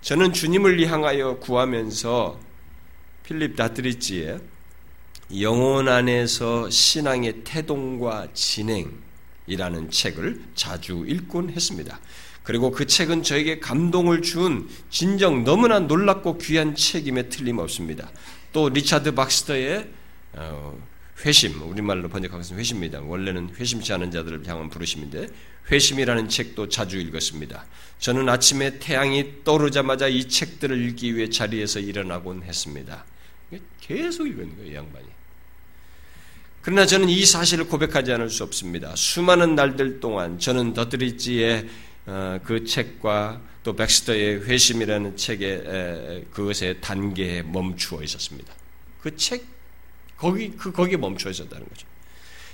[0.00, 2.40] 저는 주님을 향하여 구하면서
[3.22, 4.40] 필립 다트리지의
[5.42, 12.00] 영혼 안에서 신앙의 태동과 진행이라는 책을 자주 읽곤 했습니다.
[12.48, 18.10] 그리고 그 책은 저에게 감동을 준 진정 너무나 놀랍고 귀한 책임에 틀림없습니다.
[18.54, 19.86] 또 리차드 박스터의
[20.32, 20.78] 어,
[21.26, 23.02] 회심, 우리말로 있는 회심입니다.
[23.02, 25.28] 원래는 회심치 않은 자들을 향한 부르심인데
[25.70, 27.66] 회심이라는 책도 자주 읽었습니다.
[27.98, 33.04] 저는 아침에 태양이 떠오르자마자 이 책들을 읽기 위해 자리에서 일어나곤 했습니다.
[33.82, 35.06] 계속 읽은 거예요, 양반이.
[36.62, 38.96] 그러나 저는 이 사실을 고백하지 않을 수 없습니다.
[38.96, 41.87] 수많은 날들 동안 저는 더드리지의 어,
[42.44, 48.52] 그 책과 또 백스터의 회심이라는 책의 그것의 단계에 멈추어 있었습니다.
[49.02, 49.44] 그 책
[50.16, 51.86] 거기 그 거기에 멈춰 있었다는 거죠.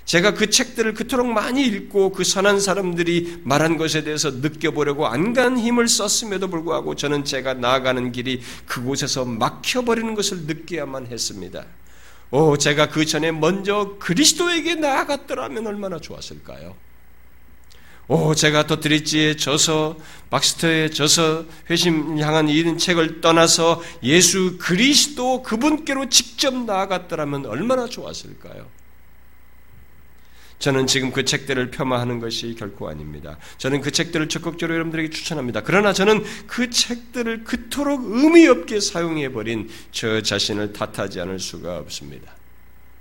[0.05, 5.89] 제가 그 책들을 그토록 많이 읽고 그 선한 사람들이 말한 것에 대해서 느껴보려고 안간 힘을
[5.89, 11.65] 썼음에도 불구하고 저는 제가 나아가는 길이 그곳에서 막혀버리는 것을 느껴야만 했습니다.
[12.31, 16.77] 오, 제가 그 전에 먼저 그리스도에게 나아갔더라면 얼마나 좋았을까요?
[18.07, 19.97] 오, 제가 더드리지에 져서
[20.29, 28.67] 박스터에 져서 회심 향한 이런 책을 떠나서 예수 그리스도 그분께로 직접 나아갔더라면 얼마나 좋았을까요?
[30.59, 33.39] 저는 지금 그 책들을 폄하하는 것이 결코 아닙니다.
[33.59, 35.63] 저는 그 책들을 적극적으로 여러분들에게 추천합니다.
[35.63, 42.35] 그러나 저는 그 책들을 그토록 의미 없게 사용해 버린 저 자신을 탓하지 않을 수가 없습니다.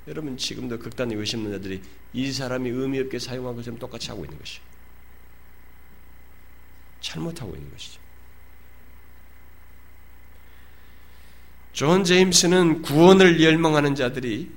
[0.07, 1.81] 여러분 지금도 극단의 회심론자들이
[2.13, 4.72] 이 사람이 의미 없게 사용한 것처럼 똑같이 하고 있는 것이죠.
[7.03, 8.01] 잘못하고 있는 것이죠.
[11.73, 14.49] 존 제임스는 구원을 열망하는 자들이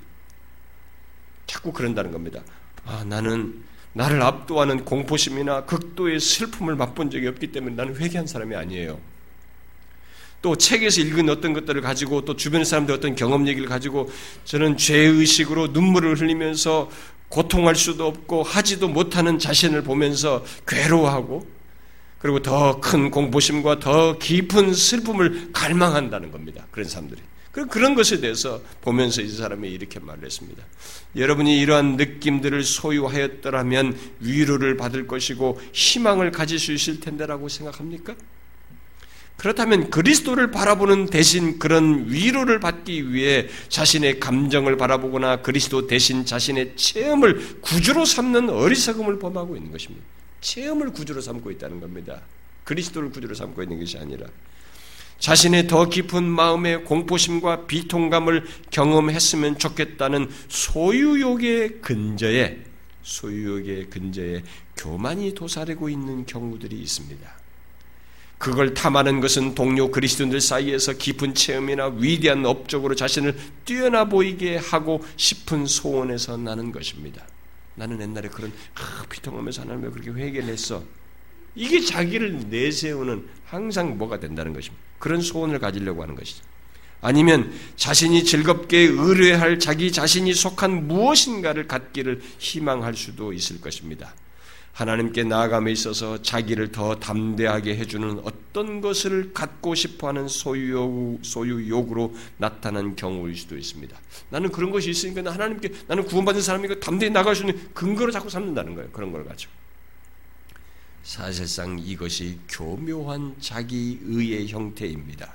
[1.47, 2.41] 자꾸 그런다는 겁니다.
[2.85, 8.99] 아, 나는 나를 압도하는 공포심이나 극도의 슬픔을 맛본 적이 없기 때문에 나는 회개한 사람이 아니에요.
[10.43, 14.11] 또 책에서 읽은 어떤 것들을 가지고 또 주변 사람들 어떤 경험 얘기를 가지고
[14.45, 16.91] 저는 죄의식으로 눈물을 흘리면서
[17.29, 21.56] 고통할 수도 없고 하지도 못하는 자신을 보면서 괴로워하고
[22.19, 26.67] 그리고 더 큰 공포심과 더 깊은 슬픔을 갈망한다는 겁니다.
[26.71, 27.21] 그런 사람들이.
[27.71, 30.63] 그런 것에 대해서 보면서 이 사람이 이렇게 말을 했습니다.
[31.17, 38.15] 여러분이 이러한 느낌들을 소유하였더라면 위로를 받을 것이고 희망을 가질 수 있을 텐데라고 생각합니까?
[39.39, 47.61] 그렇다면 그리스도를 바라보는 대신 그런 위로를 받기 위해 자신의 감정을 바라보거나 그리스도 대신 자신의 체험을
[47.61, 50.05] 구주로 삼는 어리석음을 범하고 있는 것입니다.
[50.47, 52.23] 체험을 구주로 삼고 있다는 겁니다.
[52.63, 54.27] 그리스도를 구주로 삼고 있는 것이 아니라
[55.19, 62.63] 자신의 더 깊은 마음의 공포심과 비통감을 경험했으면 좋겠다는 소유욕의 근저에
[63.03, 64.43] 소유욕의 근저에
[64.77, 67.29] 교만이 도사리고 있는 경우들이 있습니다.
[68.39, 75.67] 그걸 탐하는 것은 동료 그리스도인들 사이에서 깊은 체험이나 위대한 업적으로 자신을 뛰어나 보이게 하고 싶은
[75.67, 77.27] 소원에서 나는 것입니다.
[77.77, 80.83] 나는 옛날에 그런 아, 비통하면서 하나님 왜 그렇게 회개를 했어?
[81.55, 84.83] 이게 자기를 내세우는 항상 뭐가 된다는 것입니다.
[84.99, 86.43] 그런 소원을 가지려고 하는 것이죠.
[87.01, 94.15] 아니면 자신이 즐겁게 의뢰할 자기 자신이 속한 무엇인가를 갖기를 희망할 수도 있을 것입니다.
[94.77, 103.37] 하나님께 나아감에 있어서 자기를 더 담대하게 해주는 어떤 것을 갖고 싶어하는 소유욕, 소유욕으로 나타난 경우일
[103.37, 103.99] 수도 있습니다.
[104.29, 108.75] 나는 그런 것이 있으니까 하나님께 나는 구원받은 사람이고 담대히 나갈 수 있는 근거를 자꾸 삼는다는
[108.75, 108.91] 거예요.
[108.91, 109.51] 그런 걸 가지고.
[111.03, 115.33] 사실상 이것이 교묘한 자기의의 형태입니다.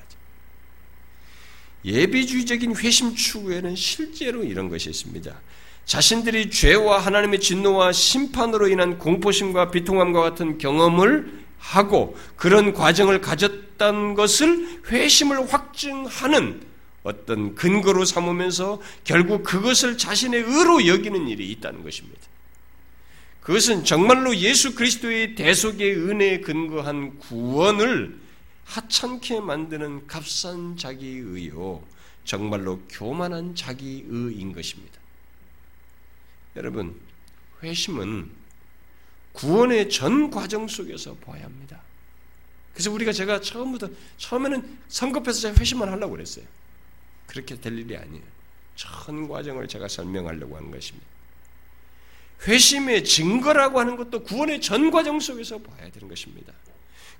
[1.84, 5.36] 예비주의적인 회심 추구에는 실제로 이런 것이 있습니다.
[5.86, 14.82] 자신들이 죄와 하나님의 진노와 심판으로 인한 공포심과 비통함과 같은 경험을 하고 그런 과정을 가졌다는 것을
[14.88, 16.62] 회심을 확증하는
[17.04, 22.20] 어떤 근거로 삼으면서 결국 그것을 자신의 의로 여기는 일이 있다는 것입니다.
[23.42, 28.20] 그것은 정말로 예수 그리스도의 대속의 은혜에 근거한 구원을
[28.66, 31.84] 하찮게 만드는 값싼 자기의요.
[32.24, 35.01] 정말로 교만한 자기의인 것입니다.
[36.56, 37.00] 여러분,
[37.64, 38.30] 회심은
[39.34, 41.82] 구원의 전 과정 속에서 보아야 합니다.
[42.74, 46.46] 그래서 우리가 제가 처음부터, 처음에는 성급해서 제가 회심만 하려고 그랬어요.
[47.28, 48.24] 그렇게 될 일이 아니에요.
[48.76, 51.06] 전 과정을 제가 설명하려고 하는 것입니다.
[52.48, 56.54] 회심의 증거라고 하는 것도 구원의 전 과정 속에서 봐야 되는 것입니다.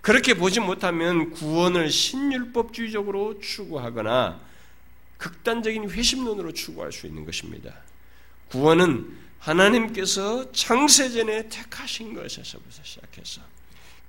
[0.02, 4.42] 그렇게 보지 못하면 구원을 신율법주의적으로 추구하거나
[5.18, 7.76] 극단적인 회심론으로 추구할 수 있는 것입니다.
[8.52, 13.42] 구원은 하나님께서 창세전에 택하신 것에서부터 시작해서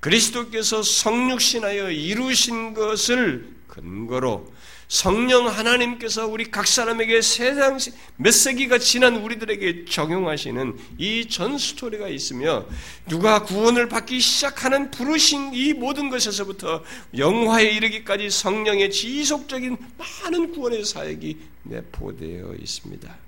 [0.00, 4.52] 그리스도께서 성육신하여 이루신 것을 근거로
[4.88, 7.78] 성령 하나님께서 우리 각 사람에게 세상
[8.16, 12.66] 몇 세기가 지난 우리들에게 적용하시는 이 전 스토리가 있으며
[13.08, 16.82] 누가 구원을 받기 시작하는 부르신 이 모든 것에서부터
[17.16, 23.21] 영화에 이르기까지 성령의 지속적인 많은 구원의 사역이 내포되어 있습니다.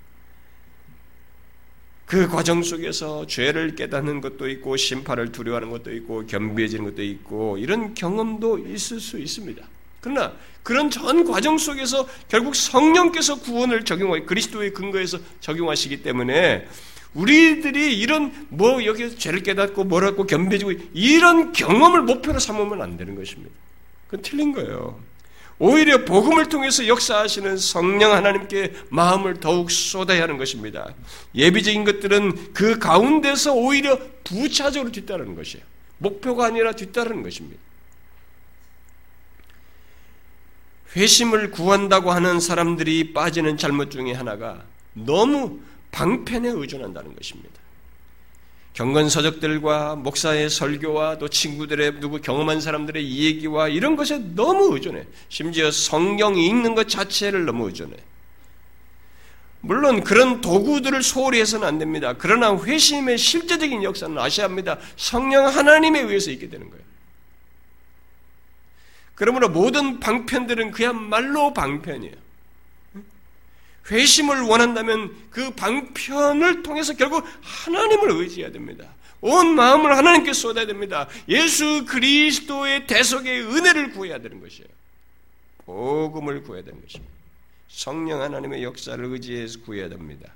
[2.05, 7.93] 그 과정 속에서 죄를 깨닫는 것도 있고 심판을 두려워하는 것도 있고 겸비해지는 것도 있고 이런
[7.93, 9.65] 경험도 있을 수 있습니다.
[10.01, 16.67] 그러나 그런 전 과정 속에서 결국 성령께서 구원을 적용하고 그리스도의 근거에서 적용하시기 때문에
[17.15, 23.51] 우리들이 이런 뭐 여기서 죄를 깨닫고 뭐라고 겸비해지고 이런 경험을 목표로 삼으면 안 되는 것입니다.
[24.07, 24.99] 그건 틀린 거예요.
[25.57, 30.93] 오히려 복음을 통해서 역사하시는 성령 하나님께 마음을 더욱 쏟아야 하는 것입니다.
[31.33, 35.63] 예비적인 것들은 그 가운데서 오히려 부차적으로 뒤따르는 것이에요.
[35.97, 37.61] 목표가 아니라 뒤따르는 것입니다.
[40.95, 45.59] 회심을 구한다고 하는 사람들이 빠지는 잘못 중에 하나가 너무
[45.91, 47.64] 방편에 의존한다는 것입니다.
[48.75, 55.05] 경건 서적들과 목사의 설교와 또 친구들의 누구 경험한 사람들의 이야기와 이런 것에 너무 의존해.
[55.29, 57.95] 심지어 성경이 읽는 것 자체를 너무 의존해.
[59.61, 62.15] 물론 그런 도구들을 소홀히 해서는 안 됩니다.
[62.17, 64.77] 그러나 회심의 실제적인 역사는 아셔야 합니다.
[64.97, 66.83] 성령 하나님에 의해서 있게 되는 거예요.
[69.15, 72.24] 그러므로 모든 방편들은 그야말로 방편이에요.
[73.89, 78.85] 회심을 원한다면 그 방편을 통해서 결국 하나님을 의지해야 됩니다.
[79.21, 81.07] 온 마음을 하나님께 쏟아야 됩니다.
[81.29, 84.67] 예수 그리스도의 대속의 은혜를 구해야 되는 것이에요.
[85.65, 87.13] 복음을 구해야 되는 것입니다.
[87.67, 90.31] 성령 하나님의 역사를 의지해서 구해야 됩니다.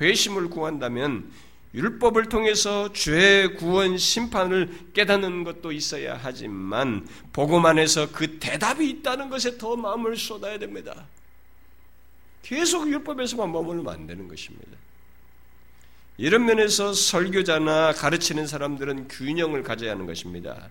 [0.00, 1.30] 회심을 구한다면
[1.74, 9.56] 율법을 통해서 죄 구원 심판을 깨닫는 것도 있어야 하지만 복음 안에서 그 대답이 있다는 것에
[9.56, 11.06] 더 마음을 쏟아야 됩니다.
[12.42, 14.76] 계속 율법에서만 머물면 안 되는 것입니다.
[16.18, 20.70] 이런 면에서 설교자나 가르치는 사람들은 균형을 가져야 하는 것입니다.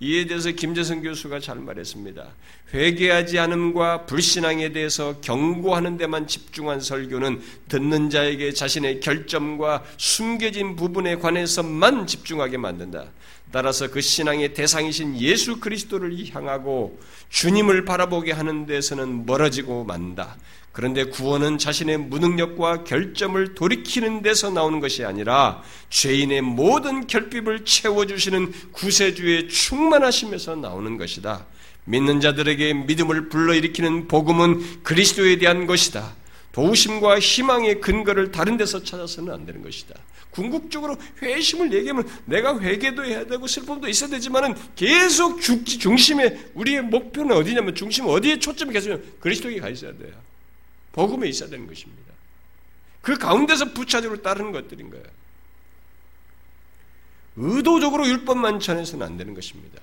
[0.00, 2.26] 이에 대해서 김재성 교수가 잘 말했습니다.
[2.74, 12.08] 회개하지 않음과 불신앙에 대해서 경고하는 데만 집중한 설교는 듣는 자에게 자신의 결점과 숨겨진 부분에 관해서만
[12.08, 13.04] 집중하게 만든다.
[13.52, 16.98] 따라서 그 신앙의 대상이신 예수 그리스도를 향하고
[17.28, 20.36] 주님을 바라보게 하는 데서는 멀어지고 만다.
[20.72, 29.48] 그런데 구원은 자신의 무능력과 결점을 돌이키는 데서 나오는 것이 아니라 죄인의 모든 결핍을 채워주시는 구세주의
[29.48, 31.46] 충만하심에서 나오는 것이다.
[31.84, 36.14] 믿는 자들에게 믿음을 불러일으키는 복음은 그리스도에 대한 것이다.
[36.52, 39.94] 도우심과 희망의 근거를 다른 데서 찾아서는 안 되는 것이다.
[40.30, 47.74] 궁극적으로 회심을 얘기하면 내가 회개도 해야 되고 슬픔도 있어야 되지만은 계속 중심에 우리의 목표는 어디냐면
[47.74, 50.12] 중심 어디에 초점이 계속 그리스도에 가 있어야 돼요.
[50.92, 52.12] 복음에 있어야 되는 것입니다.
[53.00, 55.04] 그 가운데서 부차적으로 따르는 것들인 거예요.
[57.36, 59.80] 의도적으로 율법만 전해서는 안 되는 것입니다.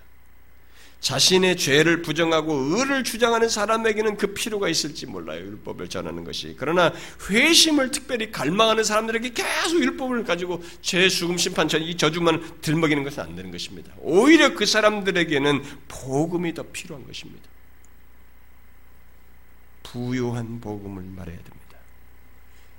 [0.99, 5.39] 자신의 죄를 부정하고 의를 주장하는 사람에게는 그 필요가 있을지 몰라요.
[5.39, 6.55] 율법을 전하는 것이.
[6.57, 6.93] 그러나
[7.29, 13.35] 회심을 특별히 갈망하는 사람들에게 계속 율법을 가지고 죄, 수금, 심판, 이 저주만 들먹이는 것은 안
[13.35, 13.93] 되는 것입니다.
[13.99, 17.43] 오히려 그 사람들에게는 복음이 더 필요한 것입니다.
[19.91, 21.77] 부요한 복음을 말해야 됩니다.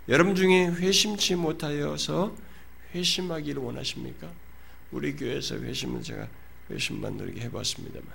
[0.08, 2.36] 여러분 중에 회심치 못하여서
[2.94, 4.30] 회심하기를 원하십니까?
[4.92, 6.28] 우리 교회에서 회심은 제가
[6.70, 8.08] 회심만 누리게 해봤습니다만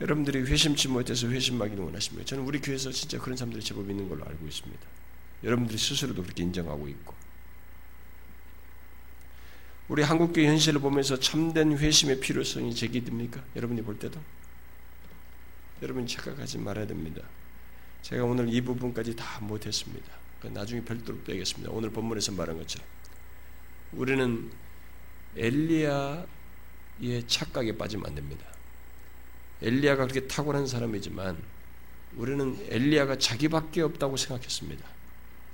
[0.00, 2.24] 여러분들이 회심치 못해서 회심하기를 원하십니까?
[2.24, 4.82] 저는 우리 교회에서 진짜 그런 사람들이 제법 있는 걸로 알고 있습니다.
[5.42, 7.14] 여러분들이 스스로도 그렇게 인정하고 있고
[9.88, 13.42] 우리 한국교회 현실을 보면서 참된 회심의 필요성이 제기됩니까?
[13.56, 14.20] 여러분이 볼 때도
[15.84, 17.20] 여러분 착각하지 말아야 됩니다.
[18.00, 20.12] 제가 오늘 이 부분까지 다 못했습니다.
[20.42, 21.70] 나중에 별도로 빼겠습니다.
[21.70, 22.86] 오늘 본문에서 말한 것처럼
[23.92, 24.50] 우리는
[25.36, 26.24] 엘리야의
[27.26, 28.46] 착각에 빠지면 안 됩니다.
[29.60, 31.36] 엘리야가 그렇게 탁월한 사람이지만
[32.16, 34.86] 우리는 엘리야가 자기밖에 없다고 생각했습니다.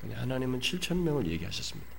[0.01, 1.91] 근데 하나님은 7천 명을 얘기하셨습니다.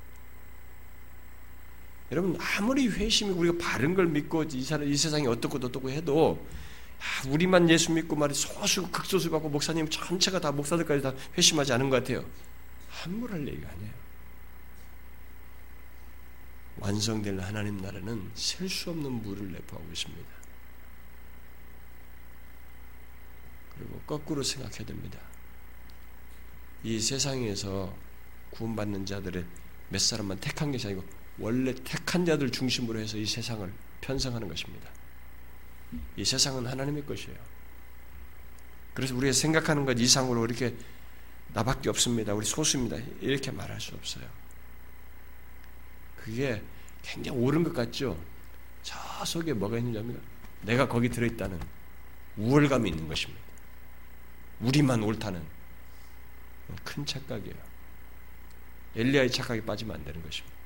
[2.14, 6.46] 여러분 아무리 회심이 우리가 바른 걸 믿고 이, 사람, 이 세상이 어떻고 어떻고 해도
[7.02, 11.90] 아, 우리만 예수 믿고 말이 소수 극소수 갖고 목사님 전체가 다 목사들까지 다 회심하지 않은
[11.90, 12.24] 것 같아요.
[12.90, 13.92] 함부할 얘기가 아니에요.
[16.78, 20.30] 완성될 하나님 나라는 셀 수 없는 물을 내포하고 있습니다.
[23.76, 25.20] 그리고 거꾸로 생각해야 됩니다.
[26.84, 27.96] 이 세상에서
[28.52, 29.44] 구원받는 자들의
[29.90, 31.04] 몇 사람만 택한 것이 아니고
[31.40, 33.72] 원래 택한 자들 중심으로 해서 이 세상을
[34.02, 34.90] 편성하는 것입니다.
[36.16, 37.38] 이 세상은 하나님의 것이에요.
[38.94, 40.76] 그래서 우리가 생각하는 것 이상으로 이렇게
[41.54, 42.34] 나밖에 없습니다.
[42.34, 42.98] 우리 소수입니다.
[43.20, 44.26] 이렇게 말할 수 없어요.
[46.18, 46.62] 그게
[47.02, 48.18] 굉장히 옳은 것 같죠?
[48.84, 50.20] 저 속에 뭐가 있는지 압니까?
[50.62, 51.60] 내가 거기 들어있다는
[52.38, 53.42] 우월감이 있는 것입니다.
[54.60, 55.42] 우리만 옳다는
[56.84, 57.56] 큰 착각이에요.
[58.96, 60.61] 엘리야의 착각에 빠지면 안 되는 것입니다.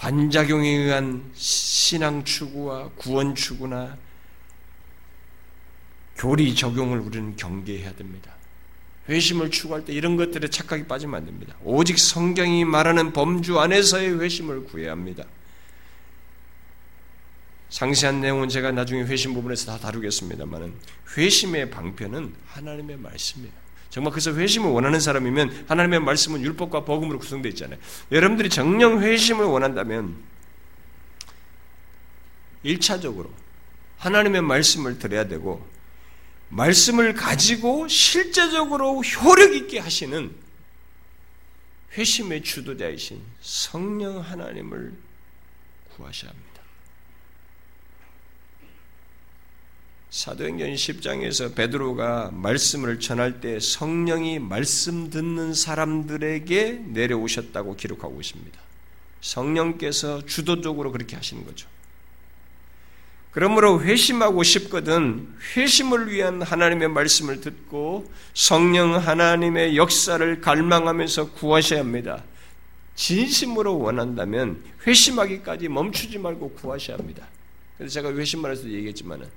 [0.00, 3.98] 반작용에 의한 신앙 추구와 구원 추구나
[6.16, 8.32] 교리 적용을 우리는 경계해야 됩니다.
[9.10, 11.54] 회심을 추구할 때 이런 것들에 착각이 빠지면 안 됩니다.
[11.62, 15.24] 오직 성경이 말하는 범주 안에서의 회심을 구해야 합니다.
[17.68, 20.74] 상세한 내용은 제가 나중에 회심 부분에서 다 다루겠습니다만은
[21.14, 23.52] 회심의 방편은 하나님의 말씀이에요.
[23.90, 27.78] 정말 그래서 회심을 원하는 사람이면 하나님의 말씀은 율법과 복음으로 구성되어 있잖아요.
[28.12, 30.16] 여러분들이 정령 회심을 원한다면
[32.64, 33.28] 1차적으로
[33.98, 35.66] 하나님의 말씀을 들어야 되고
[36.50, 40.34] 말씀을 가지고 실제적으로 효력 있게 하시는
[41.92, 44.92] 회심의 주도자이신 성령 하나님을
[45.96, 46.49] 구하셔야 합니다.
[50.10, 58.58] 사도행전 10장에서 베드로가 말씀을 전할 때 성령이 말씀 듣는 사람들에게 내려오셨다고 기록하고 있습니다.
[59.20, 61.68] 성령께서 주도적으로 그렇게 하시는 거죠.
[63.30, 72.24] 그러므로 회심하고 싶거든 회심을 위한 하나님의 말씀을 듣고 성령 하나님의 역사를 갈망하면서 구하셔야 합니다.
[72.96, 77.28] 진심으로 원한다면 회심하기까지 멈추지 말고 구하셔야 합니다.
[77.78, 79.28] 그래서 제가 회심만 해서 얘기했지만은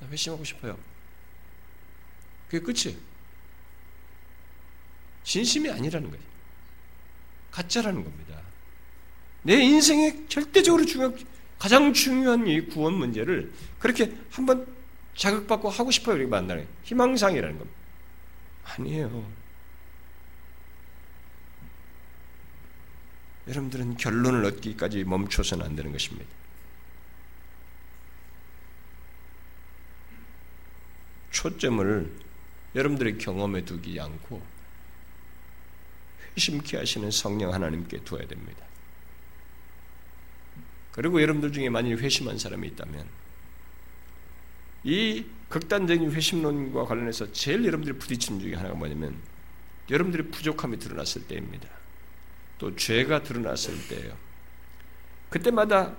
[0.00, 0.78] 나 회심하고 싶어요.
[2.48, 2.96] 그게 끝이
[5.24, 6.24] 진심이 아니라는 거예요.
[7.50, 8.40] 가짜라는 겁니다.
[9.42, 11.14] 내 인생에 절대적으로 중요
[11.58, 14.66] 가장 중요한 이 구원 문제를 그렇게 한번
[15.16, 16.16] 자극받고 하고 싶어요.
[16.16, 17.78] 이렇게 만나는 희망상이라는 겁니다.
[18.64, 19.26] 아니에요.
[23.48, 26.26] 여러분들은 결론을 얻기까지 멈춰서는 안 되는 것입니다.
[31.36, 32.10] 초점을
[32.74, 34.42] 여러분들의 경험에 두지 않고
[36.34, 38.64] 회심케 하시는 성령 하나님께 두어야 됩니다.
[40.92, 43.06] 그리고 여러분들 중에 만일 회심한 사람이 있다면
[44.84, 49.14] 이 극단적인 회심론과 관련해서 제일 여러분들이 부딪히는 중에 하나가 뭐냐면
[49.90, 51.68] 여러분들의 부족함이 드러났을 때입니다.
[52.58, 54.16] 또 죄가 드러났을 때예요.
[55.28, 55.94] 그때마다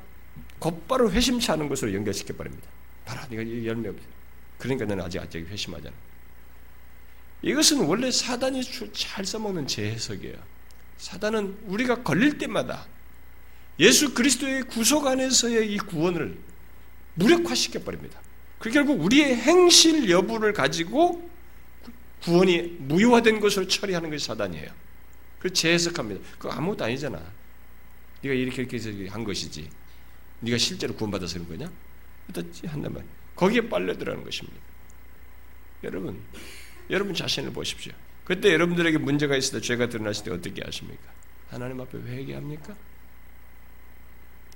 [0.57, 2.67] 곧바로 회심치 않은 것으로 연결시켜 버립니다.
[3.05, 4.16] 봐라, 네가 열매 없어.
[4.58, 5.95] 그러니까 너는 아직 아직 회심하잖아.
[7.41, 8.62] 이것은 원래 사단이
[8.93, 10.36] 잘 써먹는 재해석이에요.
[10.97, 12.88] 사단은 우리가 걸릴 때마다
[13.80, 16.38] 예수 그리스도의 구속 안에서의 이 구원을
[17.14, 18.20] 무력화시켜 버립니다.
[18.60, 21.30] 그 결국 우리의 행실 여부를 가지고
[22.24, 24.72] 구원이 무효화된 것으로 처리하는 것이 사단이에요.
[25.39, 26.22] 그 재해석합니다.
[26.39, 27.22] 그거 아무것도 아니잖아.
[28.24, 29.70] 네가 이렇게 이렇게 한 것이지.
[30.39, 31.72] 네가 실제로 구원받아서 그런 거냐?
[32.28, 33.03] 일단 한단 말.
[33.38, 34.59] 거기에 빨려들어가는 것입니다.
[35.83, 36.19] 여러분,
[36.89, 37.93] 여러분 자신을 보십시오.
[38.25, 41.03] 그때 여러분들에게 문제가 있을 때 죄가 드러났을 때 어떻게 하십니까?
[41.49, 42.75] 하나님 앞에 회개합니까?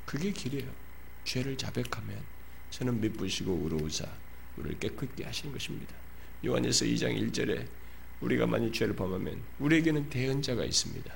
[0.06, 0.70] 그게 길이에요.
[1.24, 2.22] 죄를 자백하면
[2.72, 4.06] 저는 미쁘시고 의로우사
[4.58, 5.94] 우리를 깨끗게 하시는 것입니다.
[6.44, 7.68] 요한에서 2장 1절에
[8.20, 11.14] 우리가 만약 죄를 범하면 우리에게는 대언자가 있습니다.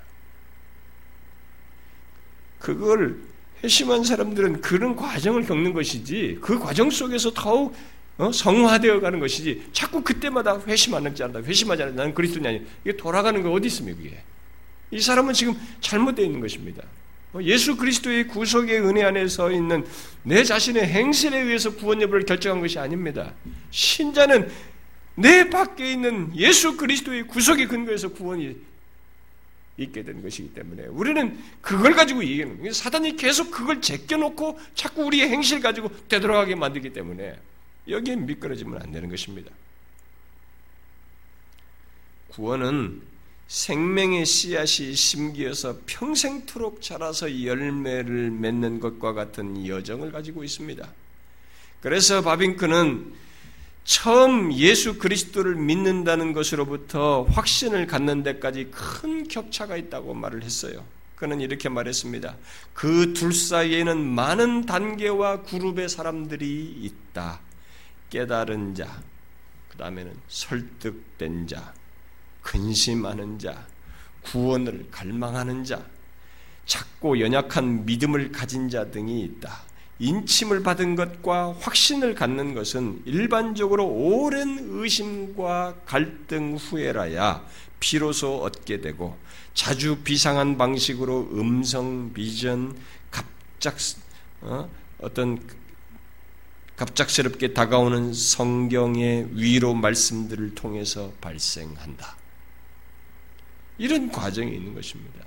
[2.60, 3.35] 그걸 회
[3.68, 7.76] 심한 사람들은 그런 과정을 겪는 것이지 그 과정 속에서 더욱
[8.18, 8.32] 어?
[8.32, 11.96] 성화되어 가는 것이지 자꾸 그때마다 회심하지 않다 회심하지 않다.
[11.96, 12.52] 나는 그리스도냐
[12.84, 14.24] 이게 돌아가는 거 어디 있습니까 그게?
[14.92, 16.84] 이 사람은 지금 잘못되어 있는 것입니다.
[17.34, 19.86] 어, 예수 그리스도의 구속의 은혜 안에 서 있는
[20.24, 23.34] 내 자신의 행실에 의해서 구원 여부를 결정한 것이 아닙니다.
[23.72, 24.50] 신자는
[25.16, 28.56] 내 밖에 있는 예수 그리스도의 구속의 근거에서 구원이
[29.78, 35.60] 있게 된 것이기 때문에 우리는 그걸 가지고 이기는 사단이 계속 그걸 제껴놓고 자꾸 우리의 행실
[35.60, 37.38] 가지고 되돌아가게 만들기 때문에
[37.88, 39.52] 여기에 미끄러지면 안 되는 것입니다.
[42.30, 43.02] 구원은
[43.48, 50.88] 생명의 씨앗이 심기어서 평생토록 자라서 열매를 맺는 것과 같은 여정을 가지고 있습니다.
[51.82, 53.14] 그래서 바빙크는
[53.86, 60.84] 처음 예수 그리스도를 믿는다는 것으로부터 확신을 갖는 데까지 큰 격차가 있다고 말을 했어요.
[61.16, 62.36] 그는 이렇게 말했습니다.
[62.74, 67.40] 그 둘 사이에는 많은 단계와 그룹의 사람들이 있다.
[68.10, 69.02] 깨달은 자,
[69.70, 71.72] 그 다음에는 설득된 자,
[72.42, 73.68] 근심하는 자,
[74.24, 75.86] 구원을 갈망하는 자,
[76.66, 79.62] 작고 연약한 믿음을 가진 자 등이 있다.
[80.00, 87.46] 인침을 받은 것과 확신을 갖는 것은 일반적으로 오랜 의심과 갈등 후에라야
[87.80, 89.18] 비로소 얻게 되고
[89.54, 92.78] 자주 비상한 방식으로 음성 비전
[93.10, 93.78] 갑작
[94.42, 94.70] 어?
[95.00, 95.40] 어떤
[96.76, 102.18] 갑작스럽게 다가오는 성경의 위로 말씀들을 통해서 발생한다.
[103.78, 105.26] 이런 과정이 있는 것입니다.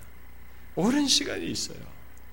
[0.75, 1.79] 오랜 시간이 있어요.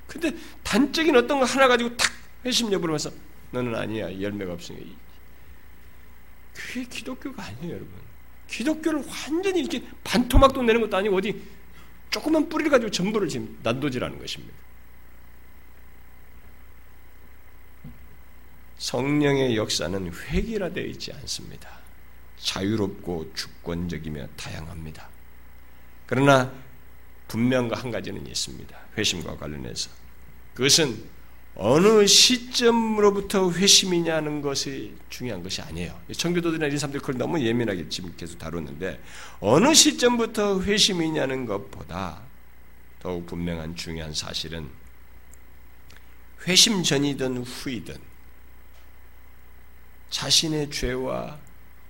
[0.07, 2.11] 근데 단적인 어떤 거 하나 가지고 탁
[2.45, 3.11] 회심 여부를 해서
[3.51, 4.21] 너는 아니야.
[4.21, 4.85] 열매가 없으니까.
[6.53, 7.91] 그게 기독교가 아니에요 여러분.
[8.47, 11.41] 기독교를 완전히 이렇게 반토막도 내는 것도 아니고 어디
[12.11, 14.53] 조그만 뿌리를 가지고 전부를 지금 난도질하는 것입니다.
[18.77, 21.79] 성령의 역사는 획일화되어 있지 않습니다.
[22.37, 25.09] 자유롭고 주권적이며 다양합니다.
[26.05, 26.53] 그러나
[27.27, 28.77] 분명한 한 가지는 있습니다.
[28.97, 29.89] 회심과 관련해서.
[30.53, 31.14] 그것은
[31.57, 35.97] 어느 시점으로부터 회심이냐는 것이 중요한 것이 아니에요.
[36.11, 39.01] 청교도들이나 이런 사람들이 그걸 너무 예민하게 지금 계속 다루는데
[39.39, 42.21] 어느 시점부터 회심이냐는 것보다
[42.99, 44.67] 더욱 분명한 중요한 사실은
[46.45, 47.95] 회심 전이든 후이든
[50.09, 51.39] 자신의 죄와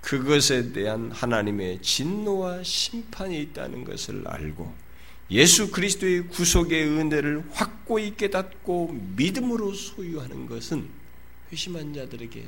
[0.00, 4.85] 그것에 대한 하나님의 진노와 심판이 있다는 것을 알고
[5.30, 10.88] 예수 그리스도의 구속의 은혜를 확고히 깨닫고 믿음으로 소유하는 것은
[11.50, 12.46] 회심한 자들에게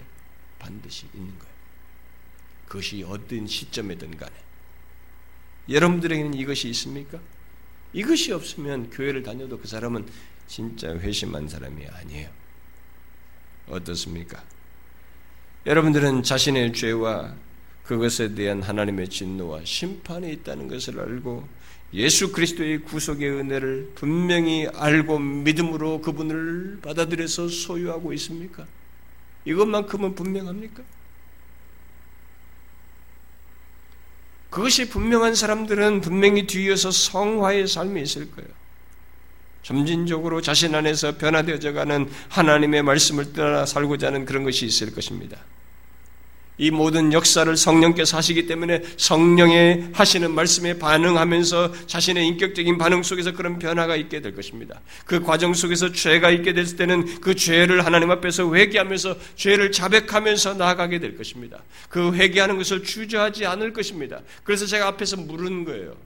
[0.59, 1.55] 반드시 있는 거예요.
[2.69, 4.33] 그것이 어떤 시점에든 간에.
[5.69, 7.19] 여러분들에게는 이것이 있습니까?
[7.93, 10.07] 이것이 없으면 교회를 다녀도 그 사람은
[10.47, 12.31] 진짜 회심한 사람이 아니에요.
[13.69, 14.43] 어떻습니까?
[15.67, 17.35] 여러분들은 자신의 죄와
[17.85, 21.49] 그것에 대한 하나님의 진노와 심판이 있다는 것을 알고
[21.95, 28.67] 예수 그리스도의 구속의 은혜를 분명히 알고 믿음으로 그분을 받아들여서 소유하고 있습니까?
[29.45, 30.83] 이것만큼은 분명합니까?
[34.51, 38.49] 그것이 분명한 사람들은 분명히 뒤에서 성화의 삶이 있을 거예요.
[39.63, 45.39] 점진적으로 자신 안에서 변화되어져 가는 하나님의 말씀을 따라 살고자 하는 그런 것이 있을 것입니다.
[46.59, 53.61] 이 모든 역사를 성령께서 하시기 때문에 성령의 하시는 말씀에 반응하면서 자신의 인격적인 반응 속에서 그런
[53.61, 54.81] 변화가 있게 될 것입니다.
[55.07, 60.99] 그 과정 속에서 죄가 있게 됐을 때는 그 죄를 하나님 앞에서 회개하면서 죄를 자백하면서 나아가게
[60.99, 61.63] 될 것입니다.
[61.89, 64.21] 그 회개하는 것을 주저하지 않을 것입니다.
[64.43, 65.97] 그래서 제가 앞에서 물은 거예요.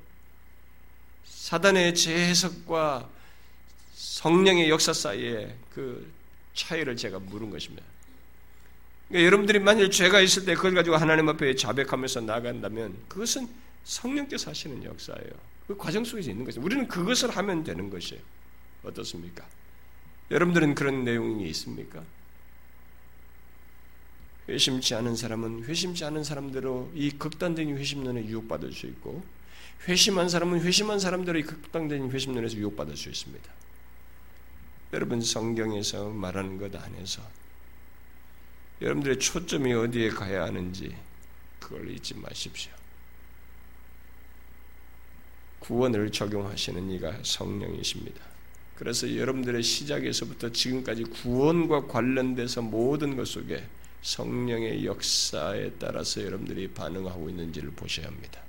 [1.24, 3.08] 사단의 재해석과
[3.94, 6.12] 성령의 역사 사이에 그
[6.54, 7.82] 차이를 제가 물은 것입니다.
[9.12, 13.46] 그러니까 여러분들이 만일 죄가 있을 때 그걸 가지고 하나님 앞에 자백하면서 나간다면 그것은
[13.84, 15.30] 성령께서 하시는 역사예요.
[15.66, 16.62] 그 과정 속에서 있는 것이죠.
[16.62, 18.22] 우리는 그것을 하면 되는 것이에요.
[18.82, 19.44] 어떻습니까?
[20.30, 22.02] 여러분들은 그런 내용이 있습니까?
[24.48, 29.22] 회심치 않은 사람은 회심치 않은 사람대로 이 극단적인 회심론에 유혹받을 수 있고
[29.88, 33.52] 회심한 사람은 회심한 사람대로 이 극단적인 회심론에서 유혹받을 수 있습니다.
[34.94, 37.22] 여러분 성경에서 말하는 것 안에서
[38.82, 40.92] 여러분들의 초점이 어디에 가야 하는지
[41.60, 42.72] 그걸 잊지 마십시오.
[45.60, 48.20] 구원을 적용하시는 이가 성령이십니다.
[48.74, 53.64] 그래서 여러분들의 시작에서부터 지금까지 구원과 관련돼서 모든 것 속에
[54.02, 58.40] 성령의 역사에 따라서 여러분들이 반응하고 있는지를 보셔야 합니다.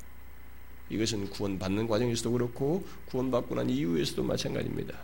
[0.89, 4.97] 이것은 구원받는 과정에서도 그렇고 구원받고 난 이후에서도 마찬가지입니다.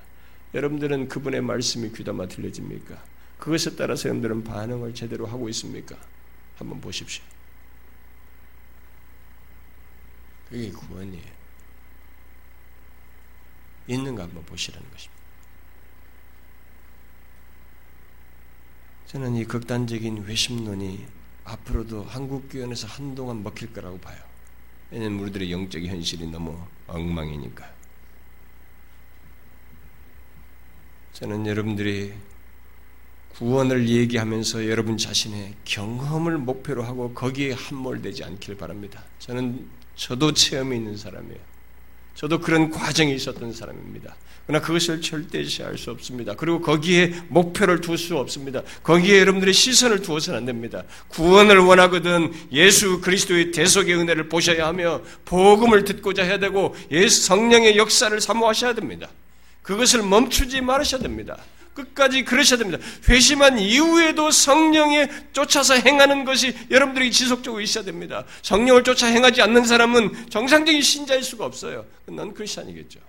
[0.56, 3.19] 여러분들은 그분의 말씀이 귀담아 들려집니까?
[3.40, 5.98] 그것에 따라서 여러분들은 반응을 제대로 하고 있습니까?
[6.58, 7.24] 한번 보십시오.
[10.50, 11.40] 그게 구원이에요.
[13.88, 15.20] 있는가 한번 보시라는 것입니다.
[19.08, 21.08] 저는 이 극단적인 외심론이
[21.46, 24.22] 앞으로도 한국 교회에서 한동안 먹힐 거라고 봐요.
[24.92, 27.74] 왜냐하면 우리들의 영적 현실이 너무 엉망이니까.
[31.14, 32.14] 저는 여러분들이
[33.40, 39.02] 구원을 얘기하면서 여러분 자신의 경험을 목표로 하고 거기에 함몰되지 않길 바랍니다.
[39.20, 39.66] 저는
[39.96, 41.40] 저도 체험이 있는 사람이에요.
[42.16, 44.18] 저도 그런 과정이 있었던 사람입니다.
[44.46, 46.34] 그러나 그것을 절대시할 수 없습니다.
[46.36, 48.62] 그리고 거기에 목표를 둘 수 없습니다.
[48.84, 50.84] 거기에 여러분들의 시선을 두어서는 안 됩니다.
[51.08, 58.20] 구원을 원하거든 예수 그리스도의 대속의 은혜를 보셔야 하며 복음을 듣고자 해야 되고 예수 성령의 역사를
[58.20, 59.08] 사모하셔야 됩니다.
[59.62, 61.38] 그것을 멈추지 말으셔야 됩니다.
[61.80, 62.84] 끝까지 그러셔야 됩니다.
[63.08, 68.26] 회심한 이후에도 성령에 쫓아서 행하는 것이 여러분들이 지속적으로 있어야 됩니다.
[68.42, 71.86] 성령을 쫓아 행하지 않는 사람은 정상적인 신자일 수가 없어요.
[72.06, 73.00] 넌 크리스천이겠죠.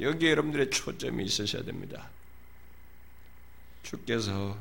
[0.00, 2.08] 여기에 여러분들의 초점이 있으셔야 됩니다.
[3.82, 4.56] 주께서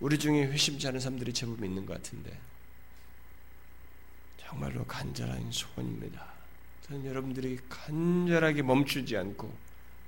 [0.00, 2.38] 우리 중에 회심치 않은 사람들이 제법 있는 것 같은데
[4.40, 6.24] 정말로 간절한 소원입니다.
[6.86, 9.52] 저는 여러분들이 간절하게 멈추지 않고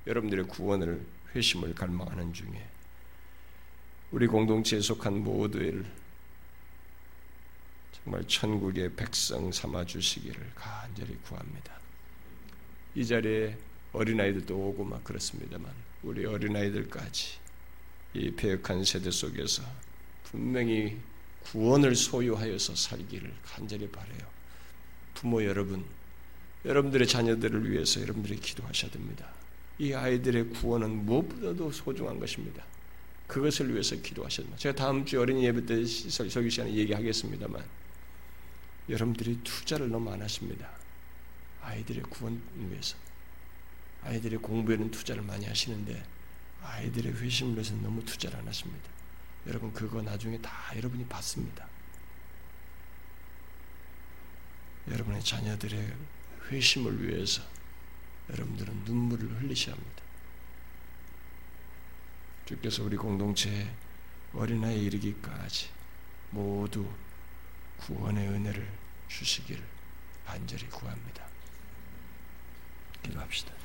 [0.07, 2.67] 여러분들의 구원을 회심을 갈망하는 중에
[4.11, 5.85] 우리 공동체에 속한 모두를
[8.03, 11.79] 정말 천국의 백성 삼아 주시기를 간절히 구합니다.
[12.95, 13.57] 이 자리에
[13.93, 15.71] 어린아이들도 오고 막 그렇습니다만
[16.03, 17.39] 우리 어린아이들까지
[18.13, 19.63] 이 배역한 세대 속에서
[20.23, 20.97] 분명히
[21.43, 24.19] 구원을 소유하여서 살기를 간절히 바래요.
[25.13, 25.85] 부모 여러분,
[26.65, 29.31] 여러분들의 자녀들을 위해서 여러분들이 기도하셔야 됩니다.
[29.81, 32.63] 이 아이들의 구원은 무엇보다도 소중한 것입니다.
[33.25, 33.95] 그것을 위해서
[34.43, 34.55] 됩니다.
[34.55, 37.65] 제가 다음 주 어린이 예배 때 설교 시간에 얘기하겠습니다만
[38.89, 40.69] 여러분들이 투자를 너무 안 하십니다.
[41.63, 42.95] 아이들의 구원 위해서.
[44.03, 46.05] 아이들의 공부에는 투자를 많이 하시는데
[46.61, 48.87] 아이들의 회심을 위해서 너무 투자를 안 하십니다.
[49.47, 51.67] 여러분 그거 나중에 다 여러분이 받습니다.
[54.91, 55.91] 여러분의 자녀들의
[56.51, 57.41] 회심을 위해서
[58.29, 60.03] 여러분들은 눈물을 흘리셔야 합니다.
[62.45, 63.73] 주께서 우리 공동체에
[64.33, 65.69] 어린아이에 이르기까지
[66.31, 66.87] 모두
[67.77, 68.71] 구원의 은혜를
[69.07, 69.63] 주시기를
[70.25, 71.25] 간절히 구합니다.
[73.03, 73.60] 기도합시다.